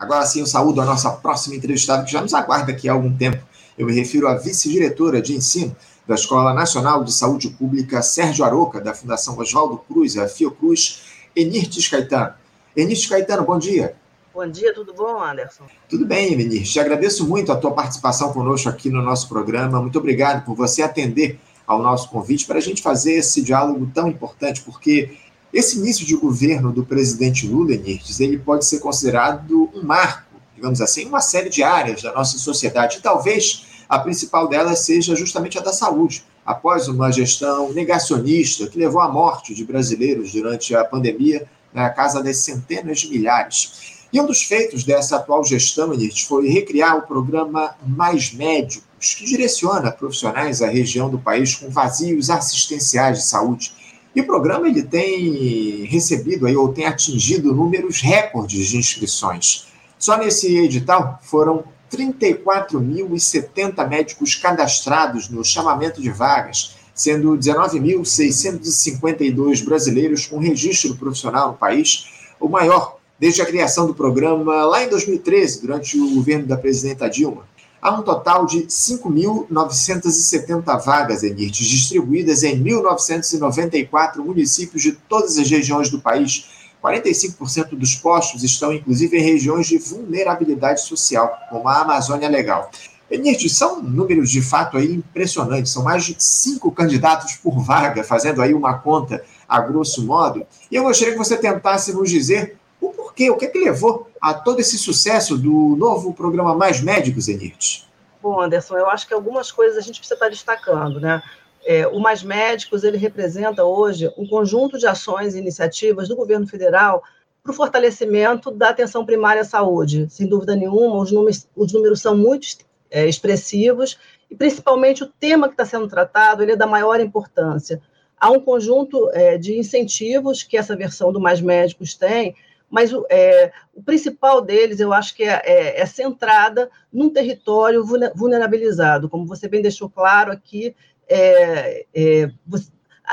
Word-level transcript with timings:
Agora 0.00 0.24
sim, 0.24 0.40
eu 0.40 0.46
saúdo 0.46 0.80
a 0.80 0.84
nossa 0.86 1.10
próxima 1.10 1.54
entrevistada, 1.54 2.04
que 2.04 2.10
já 2.10 2.22
nos 2.22 2.32
aguarda 2.32 2.72
aqui 2.72 2.88
há 2.88 2.94
algum 2.94 3.14
tempo. 3.14 3.46
Eu 3.76 3.86
me 3.86 3.92
refiro 3.92 4.26
à 4.26 4.34
vice-diretora 4.34 5.20
de 5.20 5.36
ensino 5.36 5.76
da 6.08 6.14
Escola 6.14 6.54
Nacional 6.54 7.04
de 7.04 7.12
Saúde 7.12 7.50
Pública 7.50 8.00
Sérgio 8.00 8.42
Aroca, 8.42 8.80
da 8.80 8.94
Fundação 8.94 9.38
Oswaldo 9.38 9.76
Cruz, 9.76 10.16
a 10.16 10.26
Fiocruz, 10.26 11.02
Enirtes 11.36 11.86
Caetano. 11.86 12.32
Enirtes 12.74 13.06
Caetano, 13.06 13.44
bom 13.44 13.58
dia. 13.58 13.94
Bom 14.32 14.48
dia, 14.48 14.72
tudo 14.72 14.94
bom, 14.94 15.22
Anderson? 15.22 15.64
Tudo 15.86 16.06
bem, 16.06 16.32
Enirtes. 16.32 16.72
Te 16.72 16.80
agradeço 16.80 17.28
muito 17.28 17.52
a 17.52 17.56
tua 17.56 17.72
participação 17.72 18.32
conosco 18.32 18.70
aqui 18.70 18.88
no 18.88 19.02
nosso 19.02 19.28
programa. 19.28 19.82
Muito 19.82 19.98
obrigado 19.98 20.46
por 20.46 20.56
você 20.56 20.80
atender 20.80 21.38
ao 21.66 21.82
nosso 21.82 22.08
convite 22.08 22.46
para 22.46 22.56
a 22.56 22.62
gente 22.62 22.80
fazer 22.80 23.16
esse 23.16 23.42
diálogo 23.42 23.90
tão 23.92 24.08
importante, 24.08 24.62
porque 24.62 25.18
esse 25.52 25.78
início 25.78 26.06
de 26.06 26.16
governo 26.16 26.72
do 26.72 26.84
presidente 26.84 27.46
Lula, 27.46 27.74
Enirtes, 27.74 28.20
ele 28.20 28.38
pode 28.38 28.64
ser 28.64 28.78
considerado 28.78 29.68
um 29.74 29.82
marco, 29.82 30.40
digamos 30.54 30.80
assim, 30.80 31.06
uma 31.06 31.20
série 31.20 31.50
de 31.50 31.62
áreas 31.62 32.02
da 32.02 32.12
nossa 32.12 32.38
sociedade. 32.38 32.98
E 32.98 33.00
talvez 33.00 33.66
a 33.88 33.98
principal 33.98 34.48
delas 34.48 34.80
seja 34.80 35.16
justamente 35.16 35.58
a 35.58 35.60
da 35.60 35.72
saúde. 35.72 36.24
Após 36.46 36.86
uma 36.86 37.10
gestão 37.10 37.72
negacionista 37.72 38.68
que 38.68 38.78
levou 38.78 39.00
à 39.00 39.08
morte 39.08 39.52
de 39.52 39.64
brasileiros 39.64 40.32
durante 40.32 40.74
a 40.74 40.84
pandemia, 40.84 41.46
na 41.72 41.90
casa 41.90 42.22
das 42.22 42.38
centenas 42.38 43.00
de 43.00 43.08
milhares. 43.08 44.00
E 44.12 44.20
um 44.20 44.26
dos 44.26 44.42
feitos 44.42 44.82
dessa 44.82 45.16
atual 45.16 45.44
gestão, 45.44 45.92
Enirtes, 45.92 46.22
foi 46.22 46.48
recriar 46.48 46.98
o 46.98 47.02
programa 47.02 47.76
Mais 47.86 48.32
Médicos, 48.32 49.14
que 49.14 49.24
direciona 49.24 49.90
profissionais 49.90 50.62
à 50.62 50.68
região 50.68 51.08
do 51.08 51.18
país 51.18 51.54
com 51.54 51.68
vazios 51.70 52.28
assistenciais 52.30 53.18
de 53.18 53.24
saúde 53.24 53.72
e 54.14 54.20
o 54.20 54.26
programa 54.26 54.68
ele 54.68 54.82
tem 54.82 55.84
recebido 55.84 56.46
aí, 56.46 56.54
ou 56.56 56.72
tem 56.72 56.86
atingido 56.86 57.54
números 57.54 58.00
recordes 58.00 58.68
de 58.68 58.76
inscrições. 58.76 59.66
Só 59.98 60.16
nesse 60.16 60.56
edital 60.58 61.18
foram 61.22 61.64
34.070 61.92 63.88
médicos 63.88 64.34
cadastrados 64.34 65.28
no 65.28 65.44
chamamento 65.44 66.00
de 66.00 66.10
vagas, 66.10 66.74
sendo 66.94 67.36
19.652 67.36 69.64
brasileiros 69.64 70.26
com 70.26 70.38
registro 70.38 70.96
profissional 70.96 71.52
no 71.52 71.56
país, 71.56 72.06
o 72.38 72.48
maior 72.48 72.98
desde 73.18 73.42
a 73.42 73.46
criação 73.46 73.86
do 73.86 73.94
programa 73.94 74.64
lá 74.64 74.82
em 74.82 74.88
2013, 74.88 75.60
durante 75.60 75.98
o 75.98 76.14
governo 76.14 76.46
da 76.46 76.56
presidenta 76.56 77.08
Dilma. 77.08 77.49
Há 77.82 77.92
um 77.92 78.02
total 78.02 78.44
de 78.44 78.66
5.970 78.66 80.84
vagas, 80.84 81.22
Enirtes, 81.22 81.66
distribuídas 81.66 82.42
em 82.42 82.62
1.994 82.62 84.16
municípios 84.16 84.82
de 84.82 84.92
todas 84.92 85.38
as 85.38 85.48
regiões 85.48 85.88
do 85.88 85.98
país. 85.98 86.44
45% 86.82 87.70
dos 87.70 87.94
postos 87.94 88.42
estão, 88.42 88.70
inclusive, 88.72 89.16
em 89.16 89.22
regiões 89.22 89.66
de 89.66 89.78
vulnerabilidade 89.78 90.82
social, 90.82 91.34
como 91.48 91.66
a 91.68 91.80
Amazônia 91.80 92.28
Legal. 92.28 92.70
Enirtes, 93.10 93.56
são 93.56 93.82
números 93.82 94.30
de 94.30 94.42
fato 94.42 94.76
aí 94.76 94.94
impressionantes, 94.94 95.72
são 95.72 95.82
mais 95.82 96.04
de 96.04 96.14
cinco 96.18 96.70
candidatos 96.70 97.36
por 97.36 97.58
vaga, 97.60 98.04
fazendo 98.04 98.42
aí 98.42 98.52
uma 98.54 98.74
conta 98.74 99.24
a 99.48 99.60
grosso 99.60 100.04
modo. 100.04 100.46
E 100.70 100.76
eu 100.76 100.84
gostaria 100.84 101.14
que 101.14 101.18
você 101.18 101.36
tentasse 101.36 101.92
nos 101.92 102.10
dizer 102.10 102.56
o 102.80 102.90
porquê, 102.90 103.30
o 103.30 103.36
que 103.36 103.44
é 103.44 103.48
que 103.48 103.58
levou 103.58 104.08
a 104.20 104.32
todo 104.32 104.60
esse 104.60 104.78
sucesso 104.78 105.36
do 105.36 105.76
novo 105.76 106.14
programa 106.14 106.54
Mais 106.54 106.80
Médicos, 106.80 107.28
Enirtes? 107.28 107.86
Bom, 108.22 108.40
Anderson, 108.40 108.76
eu 108.76 108.88
acho 108.88 109.06
que 109.06 109.14
algumas 109.14 109.50
coisas 109.50 109.78
a 109.78 109.80
gente 109.80 109.98
precisa 109.98 110.14
estar 110.14 110.28
destacando, 110.28 111.00
né? 111.00 111.22
É, 111.64 111.86
o 111.86 111.98
Mais 111.98 112.22
Médicos, 112.22 112.84
ele 112.84 112.96
representa 112.96 113.64
hoje 113.64 114.10
um 114.16 114.26
conjunto 114.26 114.78
de 114.78 114.86
ações 114.86 115.34
e 115.34 115.38
iniciativas 115.38 116.08
do 116.08 116.16
governo 116.16 116.46
federal 116.46 117.02
para 117.42 117.52
o 117.52 117.54
fortalecimento 117.54 118.50
da 118.50 118.70
atenção 118.70 119.04
primária 119.04 119.42
à 119.42 119.44
saúde. 119.44 120.06
Sem 120.10 120.26
dúvida 120.26 120.56
nenhuma, 120.56 120.96
os 120.96 121.12
números, 121.12 121.46
os 121.54 121.72
números 121.72 122.00
são 122.00 122.16
muito 122.16 122.46
é, 122.90 123.06
expressivos 123.06 123.98
e, 124.30 124.34
principalmente, 124.34 125.02
o 125.02 125.06
tema 125.06 125.48
que 125.48 125.54
está 125.54 125.64
sendo 125.64 125.88
tratado 125.88 126.42
ele 126.42 126.52
é 126.52 126.56
da 126.56 126.66
maior 126.66 127.00
importância. 127.00 127.80
Há 128.18 128.30
um 128.30 128.40
conjunto 128.40 129.10
é, 129.12 129.38
de 129.38 129.58
incentivos 129.58 130.42
que 130.42 130.56
essa 130.56 130.76
versão 130.76 131.12
do 131.12 131.20
Mais 131.20 131.40
Médicos 131.40 131.94
tem 131.94 132.34
mas 132.70 132.92
é, 133.10 133.52
o 133.74 133.82
principal 133.82 134.40
deles, 134.40 134.78
eu 134.78 134.92
acho 134.92 135.14
que 135.16 135.24
é, 135.24 135.42
é, 135.44 135.80
é, 135.80 135.86
centrada 135.86 136.70
num 136.92 137.10
território 137.10 137.84
vulnerabilizado, 138.14 139.08
como 139.08 139.26
você 139.26 139.48
bem 139.48 139.60
deixou 139.60 139.90
claro 139.90 140.30
aqui, 140.30 140.74
é, 141.08 141.84
é 141.92 142.30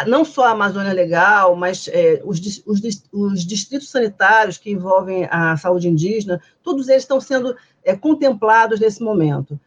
não 0.06 0.24
só 0.24 0.46
a 0.46 0.52
Amazônia 0.52 0.94
Legal, 0.94 1.56
mas 1.56 1.88
é, 1.88 2.22
os, 2.24 2.40
os, 2.68 2.82
os, 3.12 3.44
distritos 3.44 3.90
sanitários 3.90 4.60
que 4.60 4.70
envolvem 4.70 5.28
a 5.32 5.58
saúde 5.58 5.88
indígena, 5.88 6.40
todos 6.62 6.88
eles 6.88 7.02
estão 7.02 7.20
sendo 7.20 7.56
é, 7.84 7.96
contemplados 7.96 8.80
nesse 8.80 9.02
momento. 9.02 9.60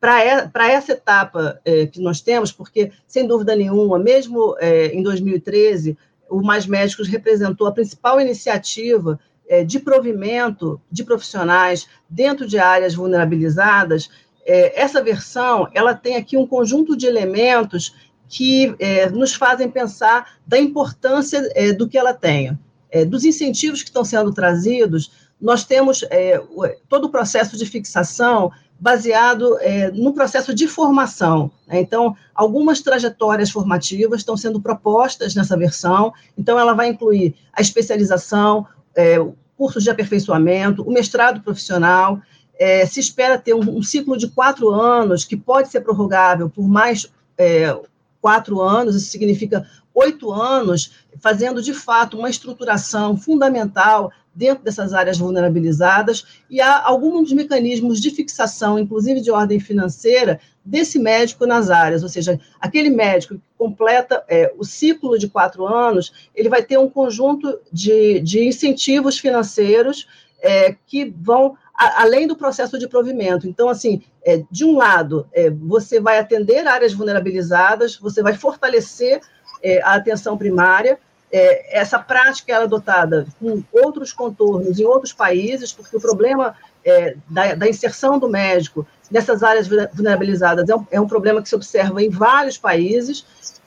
Para 0.00 0.72
essa 0.72 0.92
etapa 0.92 1.60
que 1.92 2.00
nós 2.00 2.22
temos, 2.22 2.50
porque, 2.50 2.92
sem 3.06 3.26
dúvida 3.26 3.54
nenhuma, 3.54 3.98
mesmo 3.98 4.56
em 4.92 5.02
2013, 5.02 5.98
o 6.30 6.42
Mais 6.42 6.66
Médicos 6.66 7.08
representou 7.08 7.66
a 7.66 7.72
principal 7.72 8.20
iniciativa 8.20 9.18
é, 9.48 9.64
de 9.64 9.80
provimento 9.80 10.80
de 10.90 11.04
profissionais 11.04 11.88
dentro 12.08 12.46
de 12.46 12.58
áreas 12.58 12.94
vulnerabilizadas. 12.94 14.10
É, 14.46 14.80
essa 14.80 15.02
versão 15.02 15.68
ela 15.74 15.94
tem 15.94 16.16
aqui 16.16 16.36
um 16.36 16.46
conjunto 16.46 16.96
de 16.96 17.06
elementos 17.06 17.94
que 18.28 18.74
é, 18.78 19.08
nos 19.08 19.34
fazem 19.34 19.70
pensar 19.70 20.38
da 20.46 20.58
importância 20.58 21.50
é, 21.54 21.72
do 21.72 21.88
que 21.88 21.96
ela 21.96 22.12
tem, 22.12 22.58
é, 22.90 23.04
dos 23.04 23.24
incentivos 23.24 23.82
que 23.82 23.88
estão 23.88 24.04
sendo 24.04 24.32
trazidos. 24.32 25.10
Nós 25.40 25.64
temos 25.64 26.04
é, 26.10 26.42
todo 26.88 27.06
o 27.06 27.10
processo 27.10 27.56
de 27.56 27.64
fixação 27.64 28.50
baseado 28.78 29.58
é, 29.60 29.90
no 29.90 30.12
processo 30.12 30.54
de 30.54 30.68
formação. 30.68 31.50
Né? 31.66 31.80
Então, 31.80 32.16
algumas 32.34 32.80
trajetórias 32.80 33.50
formativas 33.50 34.20
estão 34.20 34.36
sendo 34.36 34.60
propostas 34.60 35.34
nessa 35.34 35.56
versão, 35.56 36.12
então, 36.36 36.58
ela 36.58 36.74
vai 36.74 36.88
incluir 36.88 37.34
a 37.52 37.60
especialização, 37.60 38.66
é, 38.96 39.18
cursos 39.56 39.82
de 39.82 39.90
aperfeiçoamento, 39.90 40.82
o 40.82 40.92
mestrado 40.92 41.40
profissional. 41.40 42.20
É, 42.56 42.86
se 42.86 43.00
espera 43.00 43.38
ter 43.38 43.54
um, 43.54 43.78
um, 43.78 43.82
ciclo 43.82 44.16
de 44.16 44.28
quatro 44.28 44.70
anos, 44.70 45.24
que 45.24 45.36
pode 45.36 45.68
ser 45.68 45.80
prorrogável 45.80 46.48
por 46.48 46.66
mais 46.66 47.06
é, 47.36 47.76
quatro 48.20 48.60
anos, 48.60 48.96
isso 48.96 49.10
significa 49.10 49.66
oito 49.94 50.32
anos, 50.32 50.92
fazendo 51.20 51.60
de 51.60 51.74
fato 51.74 52.16
uma 52.16 52.30
estruturação 52.30 53.16
fundamental 53.16 54.12
dentro 54.38 54.62
dessas 54.62 54.94
áreas 54.94 55.18
vulnerabilizadas, 55.18 56.24
e 56.48 56.60
há 56.60 56.86
alguns 56.86 57.32
mecanismos 57.32 58.00
de 58.00 58.10
fixação, 58.10 58.78
inclusive 58.78 59.20
de 59.20 59.32
ordem 59.32 59.58
financeira, 59.58 60.38
desse 60.64 60.98
médico 60.98 61.44
nas 61.44 61.70
áreas, 61.70 62.04
ou 62.04 62.08
seja, 62.08 62.38
aquele 62.60 62.88
médico 62.88 63.34
que 63.34 63.42
completa 63.56 64.22
é, 64.28 64.52
o 64.56 64.64
ciclo 64.64 65.18
de 65.18 65.28
quatro 65.28 65.66
anos, 65.66 66.12
ele 66.34 66.48
vai 66.48 66.62
ter 66.62 66.78
um 66.78 66.88
conjunto 66.88 67.58
de, 67.72 68.20
de 68.20 68.44
incentivos 68.44 69.18
financeiros 69.18 70.06
é, 70.40 70.76
que 70.86 71.12
vão 71.20 71.56
a, 71.74 72.02
além 72.02 72.26
do 72.28 72.36
processo 72.36 72.78
de 72.78 72.86
provimento. 72.86 73.48
Então, 73.48 73.68
assim, 73.68 74.02
é, 74.24 74.44
de 74.50 74.64
um 74.64 74.76
lado, 74.76 75.26
é, 75.32 75.50
você 75.50 75.98
vai 75.98 76.18
atender 76.18 76.66
áreas 76.66 76.92
vulnerabilizadas, 76.92 77.96
você 77.96 78.22
vai 78.22 78.34
fortalecer 78.34 79.20
é, 79.62 79.82
a 79.82 79.94
atenção 79.94 80.36
primária, 80.36 80.98
é, 81.30 81.78
essa 81.78 81.98
prática 81.98 82.52
é 82.52 82.56
adotada 82.56 83.26
com 83.38 83.62
outros 83.72 84.12
contornos 84.12 84.78
em 84.78 84.84
outros 84.84 85.12
países, 85.12 85.72
porque 85.72 85.96
o 85.96 86.00
problema 86.00 86.54
é, 86.84 87.16
da, 87.28 87.54
da, 87.54 87.68
inserção 87.68 88.18
do 88.18 88.28
médico 88.28 88.86
nessas 89.10 89.42
áreas 89.42 89.68
vulnerabilizadas 89.68 90.68
é 90.68 90.74
um, 90.74 90.86
é 90.90 91.00
um, 91.00 91.06
problema 91.06 91.42
que 91.42 91.48
se 91.48 91.54
observa 91.54 92.02
em 92.02 92.08
vários 92.08 92.56
países. 92.56 93.24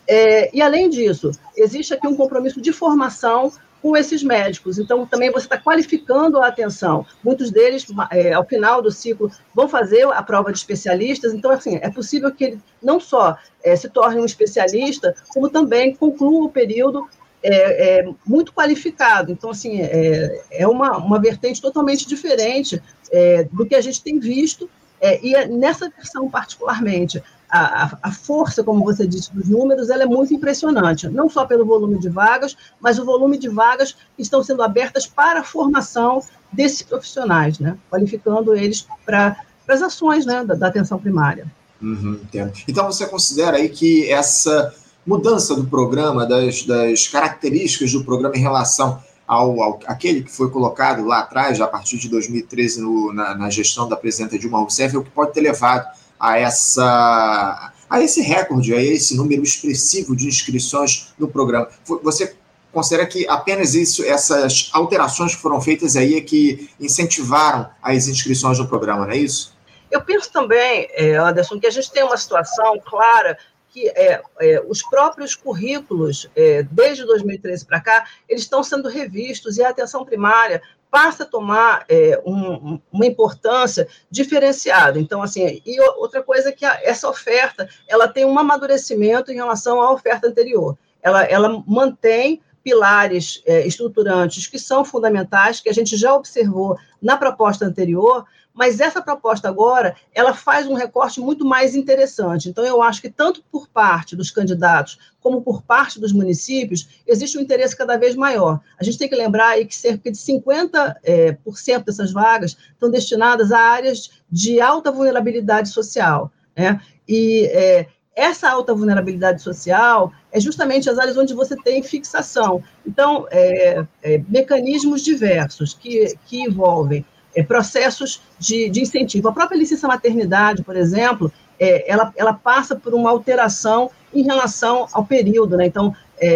É, 0.08 0.56
e, 0.56 0.62
além 0.62 0.90
disso, 0.90 1.32
existe 1.56 1.94
aqui 1.94 2.08
um 2.08 2.16
compromisso 2.16 2.60
de 2.60 2.74
formação 2.74 3.52
com 3.82 3.98
esses 3.98 4.24
médicos. 4.24 4.78
Então, 4.78 5.06
também 5.06 5.32
você 5.32 5.46
está 5.46 5.58
qualificando 5.58 6.40
a 6.40 6.48
atenção. 6.48 7.06
Muitos 7.24 7.50
deles, 7.50 7.86
é, 8.12 8.34
ao 8.34 8.46
final 8.46 8.82
do 8.82 8.92
ciclo, 8.92 9.32
vão 9.56 9.68
fazer 9.68 10.04
a 10.06 10.22
prova 10.22 10.52
de 10.52 10.58
especialistas. 10.58 11.34
Então, 11.34 11.52
assim, 11.52 11.80
é 11.82 11.90
possível 11.90 12.32
que 12.32 12.44
ele 12.44 12.62
não 12.82 13.00
só 13.00 13.38
é, 13.64 13.76
se 13.76 13.90
torne 13.90 14.20
um 14.20 14.26
especialista, 14.26 15.16
como 15.34 15.50
também 15.50 15.96
conclua 15.96 16.46
o 16.46 16.50
período 16.50 17.08
é, 17.44 18.00
é, 18.00 18.10
muito 18.26 18.54
qualificado. 18.54 19.32
Então, 19.32 19.50
assim, 19.50 19.82
é, 19.82 20.44
é 20.52 20.68
uma, 20.68 20.98
uma 20.98 21.20
vertente 21.20 21.62
totalmente 21.62 22.08
diferente 22.08 22.82
é, 23.12 23.44
do 23.52 23.66
que 23.66 23.76
a 23.76 23.82
gente 23.82 24.02
tem 24.02 24.20
visto, 24.20 24.70
é, 25.00 25.20
e 25.26 25.34
é 25.34 25.48
nessa 25.48 25.90
versão 25.90 26.30
particularmente, 26.30 27.22
a, 27.50 27.98
a, 28.02 28.12
força, 28.12 28.64
como 28.64 28.86
você 28.86 29.06
disse, 29.06 29.34
dos 29.34 29.50
números, 29.50 29.90
ela 29.90 30.04
é 30.04 30.06
muito 30.06 30.34
impressionante, 30.34 31.10
não 31.10 31.30
só 31.30 31.46
pelo 31.46 31.66
volume 31.66 32.00
de 32.00 32.08
vagas, 32.08 32.56
mas 32.80 32.98
o 32.98 33.04
volume 33.04 33.38
de 33.38 33.50
vagas 33.50 33.92
que 34.16 34.22
estão 34.22 34.42
sendo 34.42 34.64
abertas 34.64 35.06
para 35.06 35.42
a 35.42 35.44
formação 35.44 36.24
desses 36.52 36.82
profissionais, 36.82 37.60
né? 37.60 37.78
qualificando 37.90 38.56
eles 38.56 38.88
para 39.06 39.36
as 39.68 39.82
ações 39.82 40.26
né, 40.26 40.46
da, 40.46 40.54
da 40.54 40.68
atenção 40.68 40.98
primária. 40.98 41.46
Uhum, 41.82 42.20
entendo. 42.24 42.54
Então, 42.68 42.86
você 42.86 43.06
considera 43.06 43.58
aí 43.58 43.68
que 43.68 44.10
essa 44.10 44.74
mudança 45.06 45.56
do 45.56 45.66
programa, 45.66 46.26
das, 46.26 46.64
das 46.64 47.08
características 47.08 47.92
do 47.92 48.04
programa 48.04 48.36
em 48.36 48.42
relação 48.42 49.02
ao, 49.28 49.62
ao, 49.62 49.80
aquele 49.86 50.24
que 50.24 50.32
foi 50.32 50.50
colocado 50.50 51.06
lá 51.06 51.20
atrás, 51.20 51.60
a 51.62 51.68
partir 51.68 51.98
de 51.98 52.10
2013, 52.10 52.82
no, 52.82 53.14
na, 53.14 53.36
na, 53.36 53.50
gestão 53.50 53.88
da 53.88 53.96
presidenta 53.96 54.38
Dilma 54.38 54.60
Rousseff, 54.60 54.96
é 54.96 55.00
o 55.00 55.04
que 55.04 55.10
pode 55.10 55.34
ter 55.34 55.42
levado 55.42 55.88
a, 56.20 56.38
essa, 56.38 57.72
a 57.90 58.02
esse 58.02 58.22
recorde, 58.22 58.74
a 58.74 58.82
esse 58.82 59.16
número 59.16 59.42
expressivo 59.42 60.16
de 60.16 60.28
inscrições 60.28 61.14
no 61.18 61.28
programa. 61.28 61.70
Você 62.04 62.36
considera 62.72 63.06
que 63.06 63.28
apenas 63.28 63.74
isso, 63.74 64.04
essas 64.04 64.70
alterações 64.74 65.36
que 65.36 65.42
foram 65.42 65.62
feitas 65.62 65.96
aí 65.96 66.16
é 66.16 66.22
que 66.22 66.70
incentivaram 66.80 67.70
as 67.82 68.08
inscrições 68.08 68.60
no 68.60 68.68
programa, 68.68 69.06
não 69.06 69.14
é 69.14 69.18
isso? 69.18 69.54
Eu 69.90 70.02
penso 70.02 70.32
também, 70.32 70.88
é, 70.92 71.16
Anderson, 71.16 71.60
que 71.60 71.68
a 71.68 71.72
gente 71.72 71.92
tem 71.92 72.04
uma 72.04 72.16
situação 72.16 72.80
clara 72.86 73.38
que 73.72 73.88
é, 73.90 74.22
é, 74.40 74.64
os 74.68 74.84
próprios 74.84 75.36
currículos, 75.36 76.30
é, 76.36 76.64
desde 76.64 77.06
2013 77.06 77.66
para 77.66 77.80
cá, 77.80 78.06
eles 78.28 78.44
estão 78.44 78.64
sendo 78.64 78.90
revistos 78.90 79.58
e 79.58 79.64
a 79.64 79.70
atenção 79.70 80.04
primária 80.04 80.62
passa 80.92 81.24
a 81.24 81.26
tomar 81.26 81.86
é, 81.88 82.22
um, 82.26 82.80
uma 82.92 83.06
importância 83.06 83.88
diferenciada. 84.10 85.00
Então, 85.00 85.24
assim, 85.24 85.62
e 85.66 85.80
outra 85.98 86.22
coisa 86.22 86.50
é 86.50 86.52
que 86.52 86.66
a, 86.66 86.82
essa 86.84 87.08
oferta, 87.08 87.70
ela 87.88 88.10
tem 88.10 88.26
um 88.26 88.38
amadurecimento 88.38 89.32
em 89.32 89.36
relação 89.36 89.82
à 89.82 89.92
oferta 89.92 90.28
anterior. 90.28 90.78
Ela, 91.02 91.24
ela 91.24 91.64
mantém 91.66 92.42
pilares 92.62 93.42
é, 93.46 93.66
estruturantes 93.66 94.48
que 94.48 94.60
são 94.60 94.84
fundamentais, 94.84 95.62
que 95.62 95.70
a 95.70 95.74
gente 95.74 95.96
já 95.96 96.14
observou 96.14 96.78
na 97.02 97.18
proposta 97.18 97.66
anterior, 97.66 98.26
mas 98.54 98.80
essa 98.80 99.02
proposta 99.02 99.48
agora, 99.48 99.96
ela 100.14 100.34
faz 100.34 100.68
um 100.68 100.74
recorte 100.74 101.20
muito 101.20 101.46
mais 101.46 101.76
interessante. 101.76 102.50
Então, 102.50 102.66
eu 102.66 102.82
acho 102.82 103.02
que 103.02 103.10
tanto 103.10 103.44
por 103.52 103.68
parte 103.68 104.16
dos 104.16 104.30
candidatos 104.30 105.00
como 105.22 105.42
por 105.42 105.62
parte 105.62 106.00
dos 106.00 106.12
municípios, 106.12 107.04
existe 107.08 107.38
um 107.38 107.42
interesse 107.42 107.78
cada 107.78 107.96
vez 107.96 108.16
maior. 108.16 108.60
A 108.80 108.84
gente 108.84 108.98
tem 108.98 109.08
que 109.08 109.16
lembrar 109.16 109.50
aí 109.50 109.66
que 109.66 109.76
cerca 109.76 110.12
de 110.12 110.18
50% 110.18 110.96
é, 111.04 111.32
por 111.34 111.58
cento 111.58 111.86
dessas 111.86 112.12
vagas 112.12 112.58
estão 112.74 112.90
destinadas 112.90 113.52
a 113.52 113.60
áreas 113.60 114.12
de 114.30 114.60
alta 114.60 114.92
vulnerabilidade 114.92 115.70
social. 115.70 116.32
Né? 116.58 116.82
E 117.08 117.46
é, 117.54 117.88
essa 118.16 118.50
alta 118.50 118.74
vulnerabilidade 118.74 119.42
social 119.42 120.12
é 120.32 120.40
justamente 120.40 120.90
as 120.90 120.98
áreas 120.98 121.18
onde 121.18 121.34
você 121.34 121.56
tem 121.56 121.84
fixação. 121.84 122.64
Então, 122.86 123.28
é, 123.30 123.86
é, 124.02 124.22
mecanismos 124.28 125.04
diversos 125.04 125.74
que, 125.74 126.16
que 126.26 126.42
envolvem 126.42 127.06
é, 127.36 127.44
processos 127.44 128.22
de, 128.40 128.70
de, 128.70 128.82
incentivo. 128.82 129.30
A 129.30 129.32
própria 129.32 129.58
licença 129.58 129.88
maternidade, 129.88 130.64
por 130.64 130.76
exemplo, 130.76 131.32
é, 131.60 131.90
ela, 131.90 132.12
ela 132.16 132.34
passa 132.34 132.76
por 132.76 132.94
uma 132.94 133.10
alteração 133.10 133.90
em 134.14 134.24
relação 134.24 134.88
ao 134.92 135.06
período. 135.06 135.56
Né? 135.58 135.66
Então, 135.66 135.96
é, 136.20 136.28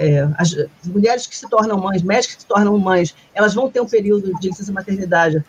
é, 0.00 0.28
as, 0.36 0.54
mulheres 0.86 1.26
que 1.26 1.36
se 1.36 1.48
tornam 1.48 1.78
mães, 1.78 2.02
médicas 2.02 2.36
que 2.36 2.42
se 2.42 2.48
tornam 2.48 2.78
mães, 2.78 3.14
elas 3.34 3.54
vão 3.54 3.70
ter 3.70 3.80
um 3.80 3.86
período 3.86 4.38
de 4.40 4.48
licença 4.48 4.72
maternidade 4.72 5.44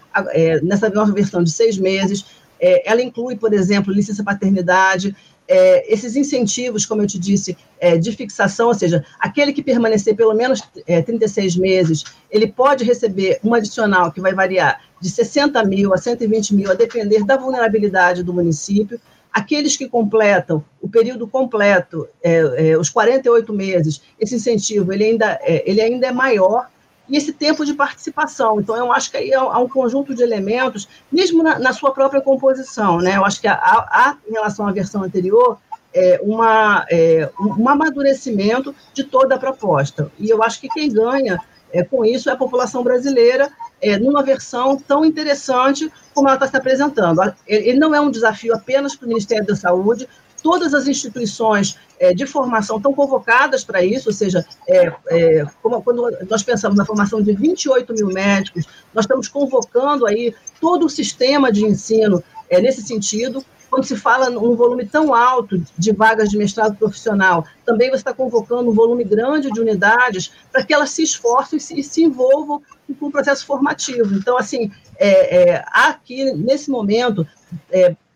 nessa 0.63 0.89
nova 0.89 1.11
versão 1.11 1.43
de 1.43 1.51
seis 1.51 1.77
meses. 1.77 2.25
ela 2.59 3.01
inclui, 3.01 3.35
por 3.35 3.53
exemplo, 3.53 3.91
licença 3.91 4.23
paternidade, 4.23 5.15
é, 5.51 5.93
esses 5.93 6.15
incentivos, 6.15 6.85
como 6.85 7.01
eu 7.01 7.07
te 7.07 7.19
disse, 7.19 7.57
é, 7.77 7.97
de 7.97 8.13
fixação, 8.13 8.69
ou 8.69 8.73
seja, 8.73 9.03
aquele 9.19 9.51
que 9.51 9.61
permanecer 9.61 10.15
pelo 10.15 10.33
menos 10.33 10.63
é, 10.87 11.01
36 11.01 11.57
meses, 11.57 12.05
ele 12.31 12.47
pode 12.47 12.85
receber 12.85 13.37
um 13.43 13.53
adicional 13.53 14.13
que 14.13 14.21
vai 14.21 14.33
variar 14.33 14.81
de 15.01 15.09
60 15.09 15.61
mil 15.65 15.93
a 15.93 15.97
120 15.97 16.55
mil, 16.55 16.71
a 16.71 16.73
depender 16.73 17.25
da 17.25 17.35
vulnerabilidade 17.35 18.23
do 18.23 18.33
município. 18.33 18.97
Aqueles 19.29 19.75
que 19.75 19.89
completam 19.89 20.63
o 20.81 20.87
período 20.87 21.27
completo, 21.27 22.07
é, 22.23 22.69
é, 22.69 22.77
os 22.77 22.89
48 22.89 23.51
meses, 23.51 24.01
esse 24.17 24.35
incentivo 24.35 24.93
ele 24.93 25.03
ainda, 25.03 25.37
é, 25.41 25.69
ele 25.69 25.81
ainda 25.81 26.07
é 26.07 26.11
maior 26.13 26.69
e 27.11 27.17
esse 27.17 27.33
tempo 27.33 27.65
de 27.65 27.73
participação. 27.73 28.61
Então, 28.61 28.75
eu 28.75 28.91
acho 28.91 29.11
que 29.11 29.17
aí 29.17 29.33
há 29.33 29.59
um 29.59 29.67
conjunto 29.67 30.15
de 30.15 30.23
elementos, 30.23 30.87
mesmo 31.11 31.43
na, 31.43 31.59
na 31.59 31.73
sua 31.73 31.91
própria 31.91 32.21
composição, 32.21 32.99
né? 32.99 33.17
Eu 33.17 33.25
acho 33.25 33.41
que 33.41 33.47
há, 33.49 33.57
há 33.57 34.17
em 34.25 34.31
relação 34.31 34.65
à 34.65 34.71
versão 34.71 35.03
anterior, 35.03 35.59
é, 35.93 36.21
uma, 36.23 36.85
é, 36.89 37.29
um 37.37 37.67
amadurecimento 37.67 38.73
de 38.93 39.03
toda 39.03 39.35
a 39.35 39.37
proposta. 39.37 40.09
E 40.17 40.29
eu 40.29 40.41
acho 40.41 40.61
que 40.61 40.69
quem 40.69 40.89
ganha 40.89 41.37
é, 41.73 41.83
com 41.83 42.05
isso 42.05 42.29
é 42.29 42.33
a 42.33 42.37
população 42.37 42.81
brasileira, 42.81 43.51
é, 43.81 43.97
numa 43.97 44.23
versão 44.23 44.77
tão 44.77 45.03
interessante 45.03 45.91
como 46.13 46.29
ela 46.29 46.35
está 46.35 46.47
se 46.47 46.55
apresentando. 46.55 47.21
Ele 47.45 47.77
não 47.77 47.93
é 47.93 47.99
um 47.99 48.09
desafio 48.09 48.53
apenas 48.53 48.95
para 48.95 49.05
o 49.05 49.09
Ministério 49.09 49.45
da 49.45 49.55
Saúde, 49.55 50.07
todas 50.41 50.73
as 50.73 50.87
instituições 50.87 51.77
é, 51.99 52.13
de 52.13 52.25
formação 52.25 52.77
estão 52.77 52.93
convocadas 52.93 53.63
para 53.63 53.83
isso, 53.83 54.09
ou 54.09 54.13
seja, 54.13 54.45
é, 54.67 54.93
é, 55.09 55.45
como, 55.61 55.81
quando 55.81 56.09
nós 56.29 56.43
pensamos 56.43 56.77
na 56.77 56.85
formação 56.85 57.21
de 57.21 57.33
28 57.33 57.93
mil 57.93 58.07
médicos, 58.07 58.65
nós 58.93 59.05
estamos 59.05 59.27
convocando 59.27 60.05
aí 60.05 60.33
todo 60.59 60.85
o 60.85 60.89
sistema 60.89 61.51
de 61.51 61.65
ensino 61.65 62.23
é, 62.49 62.59
nesse 62.59 62.81
sentido. 62.81 63.43
Quando 63.69 63.85
se 63.85 63.95
fala 63.95 64.29
num 64.29 64.53
volume 64.53 64.85
tão 64.85 65.13
alto 65.13 65.63
de 65.77 65.93
vagas 65.93 66.29
de 66.29 66.37
mestrado 66.37 66.75
profissional, 66.75 67.45
também 67.65 67.89
você 67.89 67.97
está 67.97 68.13
convocando 68.13 68.69
um 68.69 68.73
volume 68.73 69.05
grande 69.05 69.49
de 69.49 69.61
unidades 69.61 70.33
para 70.51 70.61
que 70.65 70.73
elas 70.73 70.89
se 70.89 71.03
esforcem 71.03 71.57
e 71.57 71.61
se, 71.61 71.79
e 71.79 71.83
se 71.83 72.03
envolvam 72.03 72.61
com 72.99 73.07
o 73.07 73.11
processo 73.11 73.45
formativo. 73.45 74.13
Então, 74.13 74.37
assim, 74.37 74.69
é, 74.97 75.53
é, 75.53 75.65
aqui, 75.71 76.33
nesse 76.33 76.69
momento, 76.69 77.25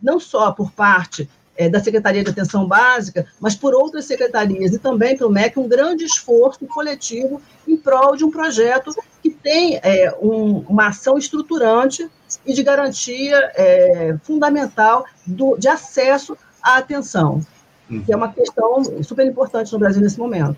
não 0.02 0.20
só 0.20 0.52
por 0.52 0.72
parte 0.74 1.30
é, 1.58 1.70
da 1.70 1.80
Secretaria 1.80 2.24
de 2.24 2.30
Atenção 2.30 2.68
Básica, 2.68 3.26
mas 3.40 3.56
por 3.56 3.74
outras 3.74 4.06
secretarias 4.06 4.74
e 4.74 4.80
também 4.80 5.18
pelo 5.18 5.30
MEC, 5.30 5.60
um 5.60 5.68
grande 5.68 6.04
esforço 6.04 6.66
coletivo 6.68 7.42
em 7.68 7.78
prol 7.78 8.16
de 8.16 8.24
um 8.24 8.32
projeto 8.32 8.94
que 9.22 9.30
tem 9.30 9.80
é, 9.82 10.14
um, 10.22 10.60
uma 10.68 10.88
ação 10.88 11.18
estruturante 11.18 12.10
e 12.46 12.54
de 12.54 12.64
garantia 12.64 13.52
é, 13.56 14.16
fundamental 14.24 15.06
do, 15.26 15.58
de 15.58 15.68
acesso 15.68 16.38
à 16.62 16.78
atenção, 16.78 17.42
que 18.06 18.12
é 18.12 18.16
uma 18.16 18.32
questão 18.32 18.84
super 19.04 19.26
importante 19.26 19.72
no 19.72 19.80
Brasil 19.80 20.02
nesse 20.02 20.18
momento. 20.18 20.58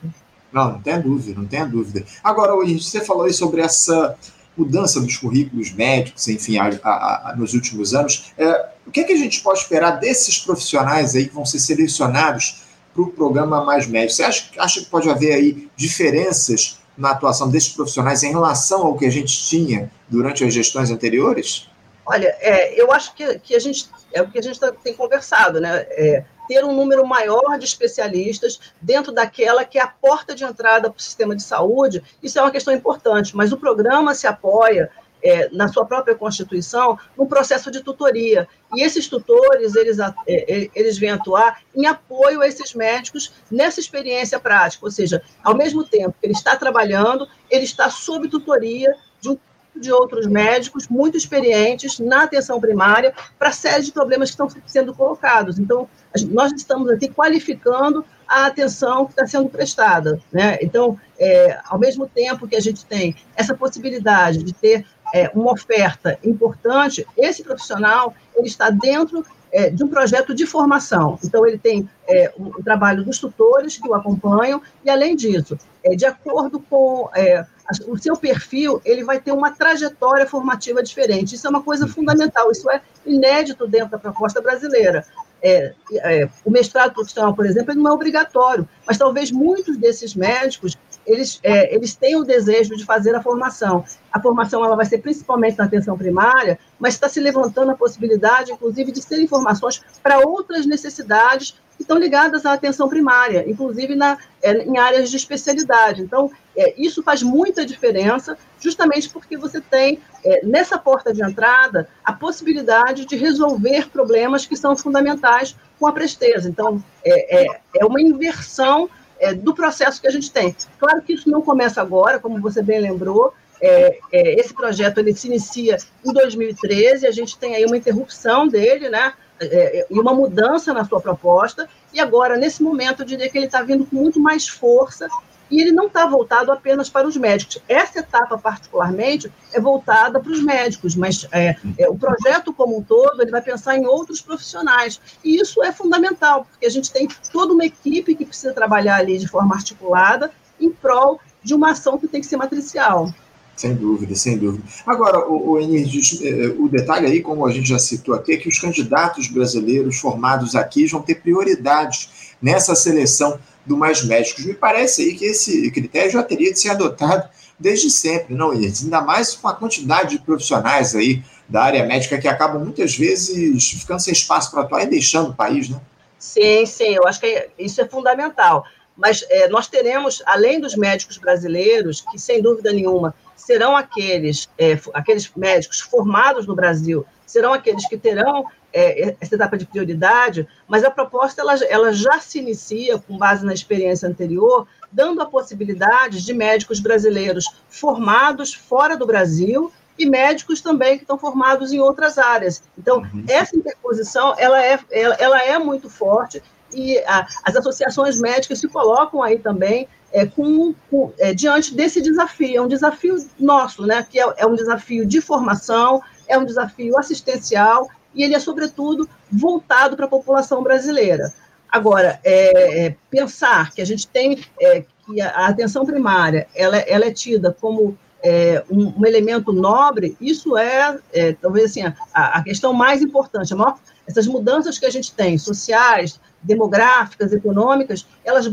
Não, 0.52 0.74
não 0.74 0.82
tem 0.82 1.00
dúvida, 1.02 1.40
não 1.40 1.48
tem 1.48 1.68
dúvida. 1.68 2.04
Agora, 2.24 2.56
você 2.56 3.04
falou 3.04 3.24
aí 3.24 3.34
sobre 3.34 3.62
essa 3.62 4.18
mudança 4.58 5.00
dos 5.00 5.18
currículos 5.18 5.72
médicos, 5.72 6.28
enfim, 6.28 6.58
a, 6.58 6.70
a, 6.84 7.32
a, 7.32 7.36
nos 7.36 7.54
últimos 7.54 7.94
anos. 7.94 8.32
É, 8.38 8.67
o 8.88 8.92
que, 8.92 9.02
é 9.02 9.04
que 9.04 9.14
a 9.14 9.18
gente 9.18 9.42
pode 9.42 9.60
esperar 9.60 9.92
desses 9.92 10.40
profissionais 10.40 11.16
aí 11.16 11.28
que 11.28 11.36
vão 11.36 11.46
ser 11.46 11.60
selecionados 11.60 12.64
para 12.94 13.04
o 13.04 13.12
programa 13.12 13.64
Mais 13.64 13.86
Médico? 13.86 14.14
Você 14.14 14.24
acha, 14.24 14.50
acha 14.58 14.80
que 14.80 14.88
pode 14.88 15.10
haver 15.10 15.34
aí 15.34 15.70
diferenças 15.76 16.80
na 16.98 17.12
atuação 17.12 17.50
desses 17.50 17.70
profissionais 17.70 18.24
em 18.24 18.32
relação 18.32 18.88
ao 18.88 18.98
que 18.98 19.06
a 19.06 19.12
gente 19.12 19.48
tinha 19.48 19.92
durante 20.10 20.44
as 20.44 20.54
gestões 20.54 20.90
anteriores? 20.90 21.70
Olha, 22.06 22.34
é, 22.40 22.82
eu 22.82 22.92
acho 22.92 23.14
que, 23.14 23.38
que 23.40 23.56
a 23.56 23.60
gente 23.60 23.90
é 24.14 24.22
o 24.22 24.32
que 24.32 24.40
a 24.40 24.42
gente 24.42 24.60
tá, 24.60 24.72
tem 24.72 24.94
conversado, 24.94 25.60
né? 25.60 25.86
É, 25.90 26.24
ter 26.48 26.64
um 26.64 26.74
número 26.74 27.06
maior 27.06 27.60
de 27.60 27.66
especialistas 27.66 28.60
dentro 28.82 29.12
daquela 29.12 29.66
que 29.66 29.78
é 29.78 29.82
a 29.82 29.88
porta 29.88 30.34
de 30.34 30.46
entrada 30.46 30.90
para 30.90 30.98
o 30.98 31.02
sistema 31.02 31.36
de 31.36 31.44
saúde, 31.44 32.02
isso 32.24 32.40
é 32.40 32.42
uma 32.42 32.52
questão 32.52 32.74
importante, 32.74 33.36
mas 33.36 33.52
o 33.52 33.58
programa 33.58 34.16
se 34.16 34.26
apoia 34.26 34.90
é, 35.24 35.50
na 35.52 35.68
sua 35.68 35.86
própria 35.86 36.16
Constituição, 36.16 36.98
no 37.18 37.28
processo 37.28 37.72
de 37.72 37.82
tutoria. 37.82 38.48
E 38.76 38.84
esses 38.84 39.08
tutores, 39.08 39.76
eles, 39.76 40.00
é, 40.00 40.14
é, 40.28 40.70
eles 40.76 40.98
vêm 40.98 41.12
atuar 41.12 41.62
em 41.76 41.86
apoio 41.86 42.42
a 42.42 42.48
esses 42.48 42.74
médicos 42.74 43.34
nessa 43.50 43.80
experiência 43.80 44.40
prática, 44.40 44.86
ou 44.86 44.92
seja, 44.92 45.22
ao 45.44 45.56
mesmo 45.56 45.84
tempo 45.84 46.16
que 46.20 46.26
ele 46.26 46.34
está 46.34 46.56
trabalhando, 46.56 47.28
ele 47.50 47.64
está 47.64 47.90
sob 47.90 48.28
tutoria 48.28 48.94
de 49.22 49.30
um 49.30 49.38
de 49.80 49.92
outros 49.92 50.26
médicos 50.26 50.88
muito 50.88 51.18
experientes 51.18 52.00
na 52.00 52.24
atenção 52.24 52.60
primária 52.60 53.14
para 53.38 53.50
a 53.50 53.54
série 53.54 53.84
de 53.84 53.92
problemas 53.92 54.30
que 54.30 54.34
estão 54.34 54.50
sendo 54.66 54.94
colocados. 54.94 55.60
Então, 55.60 55.88
nós 56.30 56.52
estamos 56.52 56.90
aqui 56.90 57.08
qualificando 57.08 58.04
a 58.28 58.48
atenção 58.48 59.06
que 59.06 59.12
está 59.12 59.26
sendo 59.26 59.50
prestada. 59.50 60.20
Né? 60.32 60.58
Então, 60.62 61.00
é, 61.20 61.60
ao 61.66 61.80
mesmo 61.80 62.08
tempo 62.08 62.48
que 62.48 62.56
a 62.56 62.60
gente 62.60 62.86
tem 62.86 63.16
essa 63.36 63.56
possibilidade 63.56 64.44
de 64.44 64.54
ter 64.54 64.86
é, 65.14 65.30
uma 65.34 65.52
oferta 65.52 66.18
importante, 66.24 67.06
esse 67.18 67.44
profissional 67.44 68.14
ele 68.36 68.48
está 68.48 68.70
dentro 68.70 69.26
é, 69.52 69.70
de 69.70 69.84
um 69.84 69.88
projeto 69.88 70.34
de 70.34 70.46
formação. 70.46 71.18
Então, 71.24 71.46
ele 71.46 71.58
tem 71.58 71.90
é, 72.08 72.32
o, 72.38 72.62
trabalho 72.64 73.04
dos 73.04 73.20
tutores 73.20 73.78
que 73.78 73.88
o 73.88 73.94
acompanham, 73.94 74.62
e, 74.84 74.90
além 74.90 75.16
disso, 75.16 75.58
é, 75.84 75.96
de 75.96 76.06
acordo 76.06 76.60
com 76.60 77.10
é, 77.16 77.46
o 77.88 77.98
seu 77.98 78.16
perfil, 78.16 78.82
ele 78.86 79.04
vai 79.04 79.20
ter 79.20 79.32
uma 79.32 79.52
trajetória 79.52 80.28
formativa 80.28 80.84
diferente. 80.84 81.36
Isso 81.36 81.48
é 81.48 81.50
uma 81.50 81.64
coisa 81.64 81.88
fundamental, 81.88 82.52
isso 82.52 82.70
é 82.70 82.82
inédito 83.06 83.68
dentro 83.68 83.92
da 83.92 83.98
proposta 83.98 84.42
brasileira. 84.42 85.06
É, 85.42 85.74
é, 85.94 86.30
o 86.44 86.50
mestrado 86.50 86.94
profissional, 86.94 87.34
por 87.34 87.46
exemplo, 87.46 87.76
não 87.76 87.92
é 87.92 87.94
obrigatório, 87.94 88.68
mas 88.86 88.98
talvez 88.98 89.32
muitos 89.32 89.78
desses 89.78 90.16
médicos 90.16 90.78
eles, 91.08 91.40
é, 91.42 91.74
eles 91.74 91.96
têm 91.96 92.18
o 92.18 92.24
desejo 92.24 92.76
de 92.76 92.86
fazer 92.86 93.16
a 93.16 93.24
formação. 93.24 93.86
A 94.12 94.22
formação 94.22 94.64
ela 94.64 94.76
vai 94.76 94.86
ser 94.86 95.00
principalmente 95.00 95.58
na 95.58 95.64
atenção 95.64 95.98
primária, 95.98 96.60
mas 96.78 96.94
está 96.94 97.08
se 97.08 97.20
levantando 97.20 97.72
a 97.72 97.76
possibilidade, 97.76 98.52
inclusive, 98.52 98.92
de 98.92 99.06
ter 99.06 99.22
informações 99.22 99.82
para 100.04 100.20
outras 100.20 100.66
necessidades 100.66 101.56
que 101.78 101.84
estão 101.84 101.98
ligadas 101.98 102.46
à 102.46 102.54
atenção 102.54 102.90
primária, 102.90 103.46
inclusive 103.48 103.96
na, 103.96 104.18
é, 104.42 104.52
em 104.64 104.78
áreas 104.78 105.10
de 105.12 105.16
especialidade. 105.16 106.02
Então, 106.02 106.32
é, 106.56 106.74
isso 106.76 107.04
faz 107.04 107.22
muita 107.22 107.64
diferença, 107.66 108.36
justamente 108.60 109.10
porque 109.10 109.38
você 109.38 109.62
tem, 109.62 110.00
é, 110.26 110.44
nessa 110.44 110.78
porta 110.78 111.14
de 111.14 111.24
entrada, 111.24 111.88
a 112.04 112.12
possibilidade 112.12 113.06
de 113.06 113.16
resolver 113.16 113.90
problemas 113.90 114.46
que 114.46 114.58
são 114.58 114.76
fundamentais 114.76 115.56
com 115.80 115.86
a 115.86 115.92
presteza. 115.92 116.50
Então, 116.50 116.84
é, 117.06 117.44
é, 117.44 117.62
é 117.76 117.86
uma 117.86 118.02
inversão 118.02 118.90
é, 119.20 119.34
do 119.34 119.54
processo 119.54 120.02
que 120.02 120.08
a 120.08 120.12
gente 120.12 120.32
tem. 120.32 120.56
Claro 120.80 121.02
que 121.02 121.14
isso 121.14 121.30
não 121.30 121.42
começa 121.42 121.82
agora, 121.82 122.20
como 122.20 122.42
você 122.42 122.62
bem 122.62 122.80
lembrou, 122.80 123.34
é, 123.62 124.00
é, 124.12 124.40
esse 124.40 124.54
projeto 124.54 125.00
ele 125.00 125.16
se 125.16 125.28
inicia 125.28 125.78
em 126.06 126.14
2013, 126.14 127.08
a 127.08 127.12
gente 127.12 127.38
tem 127.38 127.56
aí 127.56 127.66
uma 127.66 127.78
interrupção 127.78 128.48
dele, 128.48 128.90
né? 128.90 129.14
É, 129.40 129.86
e 129.90 130.00
uma 130.00 130.16
mudança 130.16 130.74
na 130.74 130.84
sua 130.84 131.00
proposta, 131.00 131.70
e 131.94 132.00
agora, 132.00 132.38
nesse 132.38 132.64
momento, 132.64 133.02
eu 133.02 133.06
diria 133.06 133.30
que 133.30 133.38
ele 133.38 133.46
está 133.46 133.62
vindo 133.62 133.86
com 133.86 133.96
muito 133.96 134.20
mais 134.20 134.48
força 134.48 135.08
e 135.50 135.62
ele 135.62 135.72
não 135.72 135.88
está 135.88 136.06
voltado 136.06 136.52
apenas 136.52 136.90
para 136.90 137.08
os 137.08 137.18
médicos. 137.18 137.62
Essa 137.68 138.00
etapa, 138.00 138.38
particularmente, 138.38 139.32
é 139.54 139.60
voltada 139.60 140.20
para 140.20 140.32
os 140.32 140.44
médicos, 140.44 140.96
mas 140.96 141.28
é, 141.32 141.56
é, 141.78 141.90
o 141.90 141.96
projeto 141.96 142.54
como 142.54 142.78
um 142.78 142.84
todo 142.84 143.22
ele 143.22 143.32
vai 143.32 143.42
pensar 143.42 143.78
em 143.78 143.86
outros 143.86 144.22
profissionais. 144.22 145.00
E 145.24 145.40
isso 145.40 145.64
é 145.64 145.72
fundamental, 145.72 146.46
porque 146.50 146.66
a 146.66 146.70
gente 146.70 146.92
tem 146.92 147.08
toda 147.32 147.54
uma 147.54 147.66
equipe 147.66 148.16
que 148.16 148.26
precisa 148.26 148.54
trabalhar 148.54 148.98
ali 148.98 149.18
de 149.18 149.28
forma 149.28 149.56
articulada 149.56 150.32
em 150.60 150.70
prol 150.70 151.20
de 151.44 151.54
uma 151.54 151.72
ação 151.72 151.98
que 151.98 152.08
tem 152.08 152.22
que 152.22 152.28
ser 152.28 152.38
matricial. 152.38 153.14
Sem 153.56 153.74
dúvida, 153.74 154.14
sem 154.14 154.38
dúvida. 154.38 154.64
Agora, 154.86 155.28
o, 155.28 155.54
o, 155.54 155.60
eh, 155.60 156.56
o 156.60 156.70
detalhe 156.70 157.08
aí, 157.08 157.22
como 157.22 157.44
a 157.44 157.52
gente 157.52 157.70
já 157.70 157.80
citou 157.80 158.14
aqui, 158.14 158.34
é 158.34 158.38
que 158.38 158.48
os 158.48 158.60
candidatos 158.60 159.28
brasileiros 159.30 159.98
formados 159.98 160.56
aqui 160.56 160.86
vão 160.86 161.02
ter 161.02 161.16
prioridades 161.16 162.36
nessa 162.40 162.76
seleção 162.76 163.40
do 163.68 163.78
Mais 163.78 164.04
Médicos. 164.04 164.46
Me 164.46 164.54
parece 164.54 165.04
aí 165.04 165.16
que 165.16 165.26
esse 165.26 165.70
critério 165.72 166.12
já 166.12 166.24
teria 166.24 166.52
de 166.52 166.60
ser 166.60 166.70
adotado 166.70 167.30
desde 167.60 167.90
sempre, 167.90 168.36
não, 168.36 168.54
Iris? 168.54 168.84
Ainda 168.84 169.02
mais 169.02 169.36
com 169.36 169.48
a 169.48 169.54
quantidade 169.54 170.18
de 170.18 170.24
profissionais 170.24 170.96
aí 170.96 171.24
da 171.50 171.64
área 171.64 171.86
médica 171.86 172.18
que 172.18 172.28
acabam 172.28 172.64
muitas 172.64 172.96
vezes 172.96 173.70
ficando 173.72 174.00
sem 174.00 174.14
espaço 174.14 174.52
para 174.52 174.62
atuar 174.62 174.84
e 174.84 174.88
deixando 174.88 175.32
o 175.32 175.36
país, 175.36 175.70
né? 175.70 175.80
Sim, 176.18 176.66
sim, 176.66 176.96
eu 176.96 177.08
acho 177.08 177.20
que 177.20 177.50
isso 177.58 177.80
é 177.82 177.88
fundamental. 177.88 178.66
Mas 178.96 179.24
é, 179.30 179.48
nós 179.48 179.68
teremos, 179.68 180.24
além 180.26 180.60
dos 180.60 180.76
médicos 180.76 181.18
brasileiros, 181.18 182.02
que 182.02 182.18
sem 182.18 182.42
dúvida 182.42 182.74
nenhuma 182.74 183.14
serão 183.36 183.78
aqueles, 183.78 184.50
é, 184.58 184.80
aqueles 184.94 185.32
médicos 185.36 185.80
formados 185.80 186.48
no 186.48 186.56
Brasil, 186.56 187.06
serão 187.26 187.54
aqueles 187.54 187.88
que 187.88 187.98
terão 187.98 188.46
é, 188.74 189.16
essa 189.20 189.36
etapa 189.36 189.58
de 189.58 189.66
prioridade, 189.66 190.48
mas 190.68 190.84
a 190.84 190.92
proposta 190.92 191.42
ela, 191.42 191.56
ela 191.66 191.94
já 191.94 192.20
se 192.20 192.40
inicia, 192.40 193.00
com 193.00 193.18
base 193.18 193.46
na 193.46 193.54
experiência 193.54 194.08
anterior, 194.08 194.68
dando 194.92 195.22
a 195.22 195.26
possibilidade 195.26 196.24
de 196.24 196.34
médicos 196.34 196.80
brasileiros 196.80 197.46
formados 197.70 198.54
fora 198.54 198.96
do 198.96 199.06
Brasil 199.06 199.72
e 199.98 200.06
médicos 200.06 200.62
também 200.62 200.98
que 200.98 201.04
estão 201.04 201.18
formados 201.18 201.72
em 201.72 201.80
outras 201.80 202.18
áreas. 202.18 202.64
Então, 202.78 203.00
uhum. 203.00 203.26
essa 203.28 203.56
interposição 203.56 204.36
ela 204.38 204.64
é, 204.64 204.80
ela, 204.92 205.16
ela 205.16 205.42
é 205.42 205.58
muito 205.58 205.90
forte 205.90 206.42
e 206.74 206.98
a, 207.00 207.26
as 207.44 207.56
associações 207.56 208.20
médicas 208.20 208.60
se 208.60 208.68
colocam 208.68 209.24
aí 209.24 209.40
também 209.40 209.88
é, 210.12 210.26
com, 210.26 210.74
com 210.90 211.14
é, 211.18 211.34
diante 211.34 211.74
desse 211.74 212.02
desafio. 212.02 212.58
É 212.58 212.62
um 212.62 212.68
desafio 212.68 213.16
nosso, 213.40 213.86
né, 213.86 214.06
que 214.08 214.20
é, 214.20 214.34
é 214.38 214.46
um 214.46 214.56
desafio 214.56 215.06
de 215.06 215.20
formação, 215.22 216.02
é 216.28 216.38
um 216.38 216.46
desafio 216.46 216.98
assistencial 216.98 217.90
e 218.18 218.24
ele 218.24 218.36
é, 218.36 218.40
sobretudo, 218.40 219.08
voltado 219.32 219.96
para 219.96 220.06
a 220.06 220.10
população 220.10 220.64
brasileira. 220.64 221.32
Agora, 221.70 222.20
é, 222.24 222.86
é, 222.86 222.96
pensar 223.10 223.72
que 223.72 223.82
a 223.82 223.86
gente 223.86 224.08
tem 224.08 224.44
é, 224.60 224.84
que 225.06 225.22
a 225.22 225.48
atenção 225.48 225.86
primária 225.86 226.48
ela, 226.56 226.78
ela 226.78 227.06
é 227.06 227.12
tida 227.12 227.56
como 227.62 227.98
é, 228.24 228.64
um, 228.70 228.94
um, 229.00 229.06
elemento 229.06 229.54
nobre, 229.54 230.18
isso 230.20 230.58
é, 230.58 230.98
é 231.14 231.34
talvez 231.34 231.66
assim, 231.66 231.84
a, 231.84 231.94
a, 232.14 232.44
questão 232.44 232.74
mais 232.74 233.02
importante. 233.02 233.54
Maior, 233.54 233.78
essas 234.08 234.26
mudanças 234.26 234.80
que 234.80 234.86
a 234.86 234.90
gente 234.90 235.14
tem, 235.14 235.38
sociais, 235.38 236.20
demográficas, 236.48 237.34
econômicas, 237.34 238.08
elas, 238.24 238.48